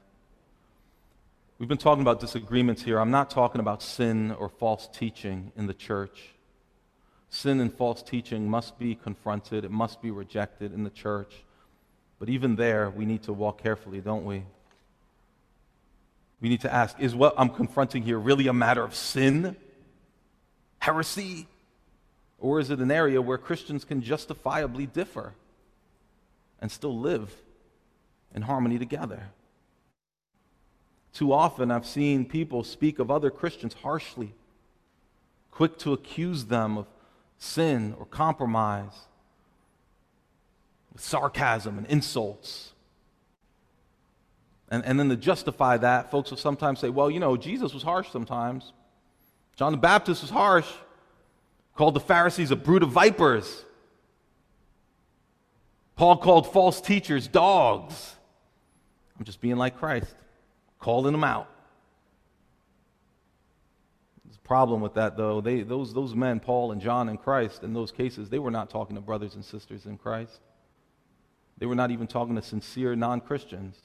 We've 1.58 1.70
been 1.70 1.78
talking 1.78 2.02
about 2.02 2.20
disagreements 2.20 2.82
here. 2.82 3.00
I'm 3.00 3.12
not 3.12 3.30
talking 3.30 3.62
about 3.62 3.82
sin 3.82 4.32
or 4.32 4.50
false 4.50 4.88
teaching 4.92 5.52
in 5.56 5.68
the 5.68 5.74
church. 5.74 6.34
Sin 7.30 7.60
and 7.60 7.74
false 7.74 8.02
teaching 8.02 8.50
must 8.50 8.78
be 8.78 8.96
confronted, 8.96 9.64
it 9.64 9.72
must 9.72 10.02
be 10.02 10.12
rejected 10.12 10.74
in 10.74 10.84
the 10.84 10.90
church. 10.90 11.44
But 12.20 12.30
even 12.30 12.56
there, 12.56 12.90
we 12.90 13.06
need 13.06 13.24
to 13.24 13.34
walk 13.34 13.62
carefully, 13.62 14.02
don't 14.02 14.26
we? 14.26 14.44
We 16.42 16.50
need 16.50 16.62
to 16.62 16.74
ask 16.74 17.00
is 17.00 17.16
what 17.16 17.34
I'm 17.38 17.50
confronting 17.50 18.04
here 18.04 18.20
really 18.20 18.48
a 18.48 18.54
matter 18.54 18.84
of 18.84 18.94
sin, 18.94 19.56
heresy, 20.80 21.48
or 22.40 22.60
is 22.60 22.70
it 22.70 22.80
an 22.80 22.92
area 22.92 23.22
where 23.22 23.38
Christians 23.38 23.86
can 23.86 24.02
justifiably 24.02 24.86
differ? 24.86 25.34
and 26.64 26.72
still 26.72 26.98
live 26.98 27.30
in 28.34 28.42
harmony 28.42 28.80
together. 28.80 29.22
Too 31.14 31.32
often, 31.32 31.70
I've 31.70 31.86
seen 31.86 32.26
people 32.26 32.64
speak 32.64 32.98
of 32.98 33.12
other 33.12 33.30
Christians 33.30 33.76
harshly, 33.76 34.34
quick 35.52 35.78
to 35.80 35.94
accuse 35.94 36.46
them 36.46 36.78
of 36.78 36.88
sin 37.38 37.96
or 38.00 38.06
compromise, 38.06 39.08
with 40.92 41.02
sarcasm 41.02 41.78
and 41.78 41.88
insults. 41.88 42.74
And, 44.70 44.84
and 44.86 45.00
then 45.00 45.10
to 45.10 45.16
justify 45.16 45.78
that, 45.78 46.10
folks 46.10 46.32
will 46.32 46.38
sometimes 46.38 46.80
say, 46.80 46.90
well, 46.90 47.12
you 47.12 47.20
know, 47.20 47.38
Jesus 47.38 47.74
was 47.74 47.84
harsh 47.84 48.10
sometimes. 48.10 48.74
John 49.56 49.72
the 49.72 49.78
Baptist 49.78 50.24
was 50.24 50.32
harsh, 50.32 50.68
called 51.76 51.94
the 51.94 52.00
Pharisees 52.00 52.50
a 52.50 52.56
brood 52.56 52.82
of 52.82 52.90
vipers. 52.90 53.66
Paul 55.96 56.18
called 56.18 56.52
false 56.52 56.82
teachers 56.82 57.28
dogs. 57.28 58.16
I'm 59.18 59.26
just 59.26 59.42
being 59.42 59.58
like 59.58 59.78
Christ, 59.78 60.16
calling 60.84 61.14
them 61.14 61.24
out. 61.24 61.48
There's 64.26 64.36
a 64.36 64.48
problem 64.48 64.82
with 64.82 64.96
that, 64.96 65.16
though. 65.16 65.40
They, 65.40 65.62
those, 65.62 65.94
those 65.94 66.14
men, 66.14 66.42
Paul 66.42 66.74
and 66.74 66.82
John 66.82 67.08
and 67.08 67.18
Christ, 67.18 67.64
in 67.64 67.74
those 67.74 67.90
cases, 67.90 68.30
they 68.30 68.38
were 68.38 68.52
not 68.52 68.70
talking 68.70 68.98
to 68.98 69.02
brothers 69.02 69.36
and 69.36 69.46
sisters 69.46 69.86
in 69.86 69.98
Christ. 69.98 70.42
They 71.58 71.68
were 71.68 71.76
not 71.76 71.92
even 71.92 72.06
talking 72.06 72.36
to 72.36 72.42
sincere 72.42 72.98
non 72.98 73.22
Christians. 73.22 73.78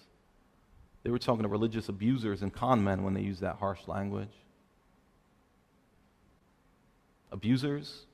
They 1.05 1.11
were 1.11 1.21
talking 1.21 1.45
to 1.45 1.49
religious 1.49 1.89
abusers 1.89 2.43
and 2.43 2.53
con 2.53 2.83
men 2.83 3.05
when 3.05 3.15
they 3.15 3.21
used 3.21 3.43
that 3.43 3.57
harsh 3.57 3.87
language. 3.87 4.35
Abusers, 7.31 8.07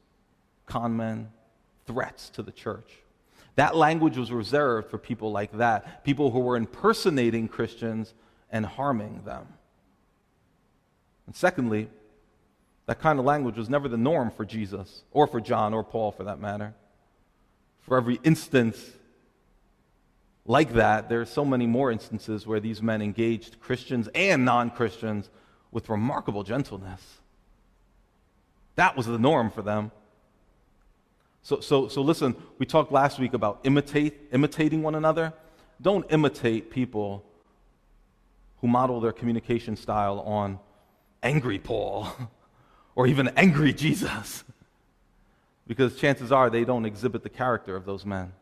con 0.66 0.94
men, 0.94 1.30
threats 1.86 2.28
to 2.30 2.42
the 2.42 2.52
church. 2.52 2.92
That 3.56 3.76
language 3.76 4.18
was 4.18 4.30
reserved 4.30 4.90
for 4.90 4.98
people 4.98 5.32
like 5.32 5.52
that, 5.52 6.04
people 6.04 6.30
who 6.30 6.40
were 6.40 6.58
impersonating 6.58 7.48
Christians 7.48 8.12
and 8.54 8.64
harming 8.64 9.20
them. 9.24 9.48
And 11.26 11.34
secondly, 11.34 11.88
that 12.86 13.00
kind 13.00 13.18
of 13.18 13.24
language 13.24 13.56
was 13.56 13.68
never 13.68 13.88
the 13.88 13.96
norm 13.96 14.30
for 14.30 14.44
Jesus, 14.44 15.02
or 15.10 15.26
for 15.26 15.40
John, 15.40 15.74
or 15.74 15.82
Paul 15.82 16.12
for 16.12 16.22
that 16.24 16.38
matter. 16.38 16.72
For 17.80 17.96
every 17.96 18.20
instance 18.22 18.92
like 20.46 20.74
that, 20.74 21.08
there 21.08 21.20
are 21.20 21.26
so 21.26 21.44
many 21.44 21.66
more 21.66 21.90
instances 21.90 22.46
where 22.46 22.60
these 22.60 22.80
men 22.80 23.02
engaged 23.02 23.58
Christians 23.58 24.08
and 24.14 24.44
non 24.44 24.70
Christians 24.70 25.30
with 25.72 25.88
remarkable 25.88 26.44
gentleness. 26.44 27.02
That 28.76 28.96
was 28.96 29.06
the 29.06 29.18
norm 29.18 29.50
for 29.50 29.62
them. 29.62 29.90
So, 31.42 31.58
so, 31.58 31.88
so 31.88 32.02
listen, 32.02 32.36
we 32.58 32.66
talked 32.66 32.92
last 32.92 33.18
week 33.18 33.34
about 33.34 33.60
imitate, 33.64 34.14
imitating 34.32 34.82
one 34.82 34.94
another. 34.94 35.32
Don't 35.82 36.06
imitate 36.10 36.70
people 36.70 37.24
who 38.60 38.68
model 38.68 39.00
their 39.00 39.12
communication 39.12 39.76
style 39.76 40.20
on 40.20 40.58
angry 41.22 41.58
Paul 41.58 42.08
or 42.94 43.06
even 43.06 43.28
angry 43.36 43.72
Jesus. 43.72 44.44
Because 45.66 45.96
chances 45.96 46.30
are 46.30 46.50
they 46.50 46.64
don't 46.64 46.84
exhibit 46.84 47.22
the 47.22 47.30
character 47.30 47.74
of 47.74 47.86
those 47.86 48.04
men, 48.04 48.32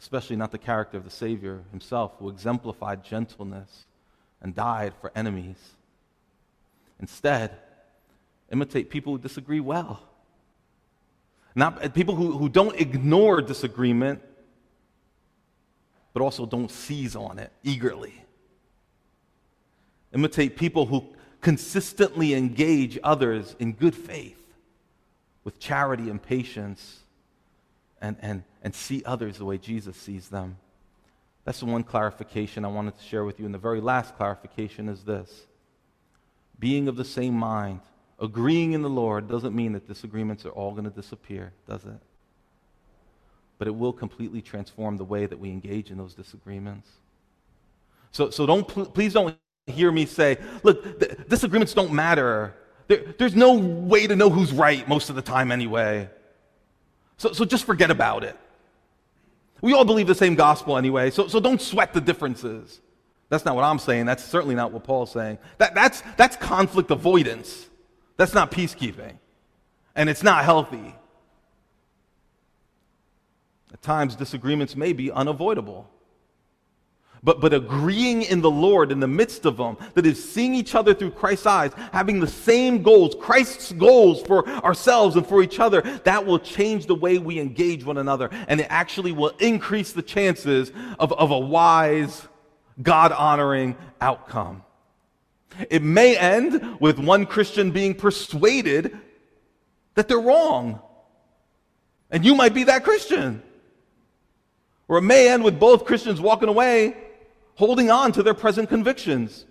especially 0.00 0.36
not 0.36 0.50
the 0.50 0.58
character 0.58 0.96
of 0.96 1.04
the 1.04 1.10
Savior 1.10 1.62
himself, 1.70 2.12
who 2.18 2.28
exemplified 2.28 3.04
gentleness 3.04 3.86
and 4.42 4.54
died 4.54 4.94
for 5.00 5.12
enemies. 5.14 5.56
Instead, 6.98 7.56
imitate 8.50 8.90
people 8.90 9.12
who 9.12 9.18
disagree 9.18 9.60
well. 9.60 10.02
Not 11.54 11.82
eh, 11.82 11.88
people 11.88 12.14
who, 12.14 12.32
who 12.36 12.48
don't 12.48 12.78
ignore 12.78 13.40
disagreement, 13.40 14.20
but 16.12 16.22
also 16.22 16.46
don't 16.46 16.70
seize 16.70 17.16
on 17.16 17.38
it 17.38 17.52
eagerly. 17.62 18.14
Imitate 20.14 20.56
people 20.56 20.86
who 20.86 21.04
consistently 21.40 22.34
engage 22.34 22.98
others 23.02 23.54
in 23.58 23.72
good 23.72 23.94
faith 23.94 24.42
with 25.44 25.58
charity 25.58 26.10
and 26.10 26.22
patience 26.22 27.00
and, 28.00 28.16
and, 28.20 28.42
and 28.62 28.74
see 28.74 29.02
others 29.04 29.38
the 29.38 29.44
way 29.44 29.58
Jesus 29.58 29.96
sees 29.96 30.28
them. 30.28 30.56
That's 31.44 31.60
the 31.60 31.66
one 31.66 31.84
clarification 31.84 32.64
I 32.64 32.68
wanted 32.68 32.98
to 32.98 33.04
share 33.04 33.24
with 33.24 33.38
you. 33.38 33.46
And 33.46 33.54
the 33.54 33.58
very 33.58 33.80
last 33.80 34.16
clarification 34.16 34.88
is 34.88 35.04
this 35.04 35.46
being 36.58 36.88
of 36.88 36.96
the 36.96 37.04
same 37.04 37.34
mind 37.34 37.80
Agreeing 38.18 38.72
in 38.72 38.82
the 38.82 38.88
Lord 38.88 39.28
doesn't 39.28 39.54
mean 39.54 39.72
that 39.72 39.86
disagreements 39.86 40.46
are 40.46 40.50
all 40.50 40.72
going 40.72 40.84
to 40.84 40.90
disappear, 40.90 41.52
does 41.68 41.84
it? 41.84 42.00
But 43.58 43.68
it 43.68 43.74
will 43.74 43.92
completely 43.92 44.40
transform 44.40 44.96
the 44.96 45.04
way 45.04 45.26
that 45.26 45.38
we 45.38 45.50
engage 45.50 45.90
in 45.90 45.98
those 45.98 46.14
disagreements. 46.14 46.88
So, 48.12 48.30
so 48.30 48.46
don't, 48.46 48.66
please 48.66 49.12
don't 49.12 49.36
hear 49.66 49.90
me 49.90 50.06
say, 50.06 50.38
look, 50.62 51.28
disagreements 51.28 51.74
don't 51.74 51.92
matter. 51.92 52.54
There, 52.86 53.02
there's 53.18 53.34
no 53.34 53.54
way 53.54 54.06
to 54.06 54.14
know 54.14 54.30
who's 54.30 54.52
right 54.52 54.86
most 54.88 55.10
of 55.10 55.16
the 55.16 55.22
time 55.22 55.50
anyway. 55.50 56.08
So, 57.16 57.32
so 57.32 57.44
just 57.44 57.64
forget 57.64 57.90
about 57.90 58.22
it. 58.22 58.36
We 59.60 59.72
all 59.72 59.84
believe 59.84 60.06
the 60.06 60.14
same 60.14 60.34
gospel 60.34 60.76
anyway, 60.76 61.10
so, 61.10 61.28
so 61.28 61.40
don't 61.40 61.60
sweat 61.60 61.94
the 61.94 62.00
differences. 62.00 62.80
That's 63.28 63.44
not 63.44 63.56
what 63.56 63.64
I'm 63.64 63.78
saying. 63.78 64.06
That's 64.06 64.22
certainly 64.22 64.54
not 64.54 64.70
what 64.70 64.84
Paul's 64.84 65.10
saying. 65.10 65.38
That, 65.58 65.74
that's, 65.74 66.02
that's 66.16 66.36
conflict 66.36 66.90
avoidance. 66.90 67.66
That's 68.16 68.34
not 68.34 68.52
peacekeeping. 68.52 69.18
And 69.96 70.08
it's 70.08 70.22
not 70.22 70.44
healthy. 70.44 70.94
At 73.72 73.82
times, 73.82 74.14
disagreements 74.14 74.76
may 74.76 74.92
be 74.92 75.10
unavoidable. 75.10 75.90
But, 77.26 77.40
but 77.40 77.52
agreeing 77.52 78.22
in 78.22 78.40
the 78.40 78.50
Lord 78.52 78.92
in 78.92 79.00
the 79.00 79.08
midst 79.08 79.46
of 79.46 79.56
them, 79.56 79.76
that 79.94 80.06
is 80.06 80.32
seeing 80.32 80.54
each 80.54 80.76
other 80.76 80.94
through 80.94 81.10
Christ's 81.10 81.46
eyes, 81.46 81.72
having 81.92 82.20
the 82.20 82.28
same 82.28 82.84
goals, 82.84 83.16
Christ's 83.18 83.72
goals 83.72 84.22
for 84.22 84.48
ourselves 84.48 85.16
and 85.16 85.26
for 85.26 85.42
each 85.42 85.58
other, 85.58 85.82
that 86.04 86.24
will 86.24 86.38
change 86.38 86.86
the 86.86 86.94
way 86.94 87.18
we 87.18 87.40
engage 87.40 87.84
one 87.84 87.98
another. 87.98 88.30
And 88.46 88.60
it 88.60 88.68
actually 88.70 89.10
will 89.10 89.32
increase 89.40 89.90
the 89.90 90.02
chances 90.02 90.70
of, 91.00 91.12
of 91.14 91.32
a 91.32 91.38
wise, 91.38 92.28
God 92.80 93.10
honoring 93.10 93.76
outcome. 94.00 94.62
It 95.68 95.82
may 95.82 96.16
end 96.16 96.78
with 96.78 97.00
one 97.00 97.26
Christian 97.26 97.72
being 97.72 97.96
persuaded 97.96 98.96
that 99.96 100.06
they're 100.06 100.20
wrong. 100.20 100.78
And 102.08 102.24
you 102.24 102.36
might 102.36 102.54
be 102.54 102.62
that 102.64 102.84
Christian. 102.84 103.42
Or 104.86 104.98
it 104.98 105.02
may 105.02 105.28
end 105.28 105.42
with 105.42 105.58
both 105.58 105.86
Christians 105.86 106.20
walking 106.20 106.48
away 106.48 106.98
holding 107.56 107.90
on 107.90 108.12
to 108.12 108.22
their 108.22 108.34
present 108.34 108.68
convictions, 108.68 109.44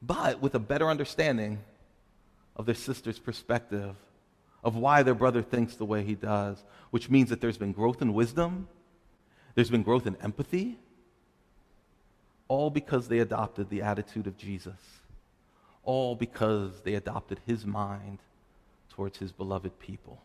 but 0.00 0.40
with 0.40 0.54
a 0.54 0.58
better 0.58 0.88
understanding 0.88 1.58
of 2.56 2.66
their 2.66 2.74
sister's 2.74 3.18
perspective, 3.18 3.94
of 4.64 4.76
why 4.76 5.02
their 5.02 5.14
brother 5.14 5.42
thinks 5.42 5.74
the 5.76 5.84
way 5.84 6.02
he 6.02 6.14
does, 6.14 6.62
which 6.90 7.10
means 7.10 7.30
that 7.30 7.40
there's 7.40 7.58
been 7.58 7.72
growth 7.72 8.00
in 8.00 8.14
wisdom, 8.14 8.68
there's 9.54 9.70
been 9.70 9.82
growth 9.82 10.06
in 10.06 10.16
empathy, 10.16 10.78
all 12.48 12.70
because 12.70 13.08
they 13.08 13.18
adopted 13.18 13.68
the 13.68 13.82
attitude 13.82 14.26
of 14.26 14.36
Jesus, 14.36 14.80
all 15.82 16.14
because 16.14 16.80
they 16.82 16.94
adopted 16.94 17.40
his 17.46 17.66
mind 17.66 18.18
towards 18.90 19.18
his 19.18 19.32
beloved 19.32 19.78
people. 19.80 20.22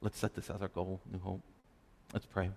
Let's 0.00 0.18
set 0.18 0.34
this 0.34 0.50
as 0.50 0.62
our 0.62 0.68
goal, 0.68 1.00
New 1.10 1.18
Hope. 1.18 1.42
Let's 2.12 2.26
pray. 2.26 2.50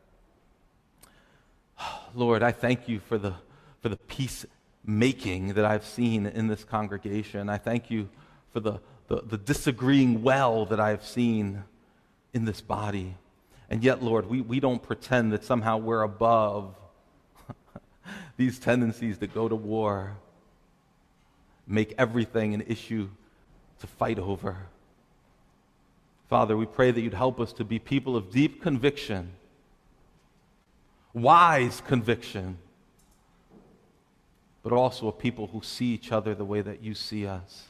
Lord, 2.14 2.44
I 2.44 2.52
thank 2.52 2.90
you 2.90 3.00
for 3.00 3.18
the, 3.18 3.34
for 3.82 3.90
the 3.90 3.98
peacemaking 3.98 5.54
that 5.54 5.64
I've 5.64 5.86
seen 5.86 6.26
in 6.26 6.48
this 6.48 6.64
congregation. 6.64 7.50
I 7.50 7.58
thank 7.58 7.90
you 7.90 8.10
for 8.52 8.60
the, 8.60 8.80
the, 9.08 9.22
the 9.22 9.38
disagreeing 9.38 10.22
well 10.22 10.66
that 10.66 10.80
I've 10.80 11.06
seen 11.06 11.64
in 12.34 12.46
this 12.46 12.60
body. 12.60 13.16
And 13.70 13.84
yet, 13.84 14.04
Lord, 14.04 14.30
we, 14.30 14.42
we 14.42 14.60
don't 14.60 14.84
pretend 14.84 15.32
that 15.32 15.46
somehow 15.46 15.78
we're 15.78 16.02
above 16.02 16.76
these 18.38 18.60
tendencies 18.60 19.20
that 19.20 19.34
go 19.34 19.48
to 19.48 19.56
war, 19.56 20.18
make 21.66 21.94
everything 21.98 22.54
an 22.54 22.62
issue 22.68 23.08
to 23.80 23.88
fight 23.88 24.20
over. 24.20 24.58
Father, 26.28 26.58
we 26.58 26.66
pray 26.66 26.92
that 26.92 27.00
you'd 27.00 27.14
help 27.14 27.40
us 27.40 27.54
to 27.54 27.64
be 27.64 27.80
people 27.80 28.18
of 28.18 28.32
deep 28.32 28.62
conviction 28.62 29.32
wise 31.14 31.82
conviction, 31.82 32.58
but 34.64 34.72
also 34.72 35.08
a 35.08 35.12
people 35.12 35.48
who 35.48 35.62
see 35.62 35.88
each 35.88 36.12
other 36.12 36.36
the 36.36 36.46
way 36.46 36.62
that 36.62 36.82
you 36.82 36.94
see 36.94 37.26
us. 37.26 37.68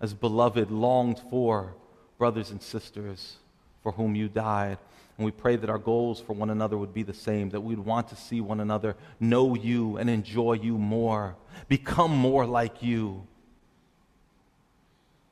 As 0.00 0.14
beloved, 0.14 0.70
longed 0.70 1.20
for 1.30 1.74
brothers 2.18 2.50
and 2.50 2.62
sisters 2.62 3.36
for 3.82 3.92
whom 3.92 4.14
you 4.14 4.28
died. 4.28 4.78
And 5.16 5.24
we 5.24 5.32
pray 5.32 5.56
that 5.56 5.70
our 5.70 5.78
goals 5.78 6.20
for 6.20 6.32
one 6.32 6.50
another 6.50 6.76
would 6.78 6.94
be 6.94 7.02
the 7.02 7.14
same, 7.14 7.50
that 7.50 7.60
we'd 7.60 7.78
want 7.78 8.08
to 8.08 8.16
see 8.16 8.40
one 8.40 8.60
another 8.60 8.94
know 9.18 9.56
you 9.56 9.96
and 9.96 10.08
enjoy 10.08 10.52
you 10.54 10.78
more, 10.78 11.34
become 11.68 12.12
more 12.12 12.46
like 12.46 12.82
you, 12.82 13.26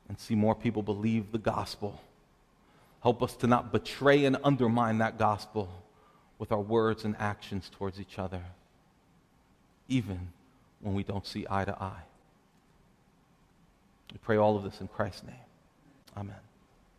and 0.09 0.19
see 0.19 0.35
more 0.35 0.55
people 0.55 0.81
believe 0.81 1.31
the 1.31 1.37
gospel. 1.37 2.01
Help 3.01 3.23
us 3.23 3.35
to 3.37 3.47
not 3.47 3.71
betray 3.71 4.25
and 4.25 4.37
undermine 4.43 4.97
that 4.97 5.17
gospel 5.17 5.69
with 6.39 6.51
our 6.51 6.61
words 6.61 7.03
and 7.03 7.15
actions 7.17 7.69
towards 7.69 7.99
each 7.99 8.19
other, 8.19 8.41
even 9.87 10.29
when 10.81 10.93
we 10.93 11.03
don't 11.03 11.25
see 11.25 11.45
eye 11.49 11.65
to 11.65 11.81
eye. 11.81 12.03
We 14.11 14.19
pray 14.19 14.37
all 14.37 14.55
of 14.55 14.63
this 14.63 14.79
in 14.79 14.87
Christ's 14.87 15.23
name. 15.23 15.35
Amen. 16.15 16.35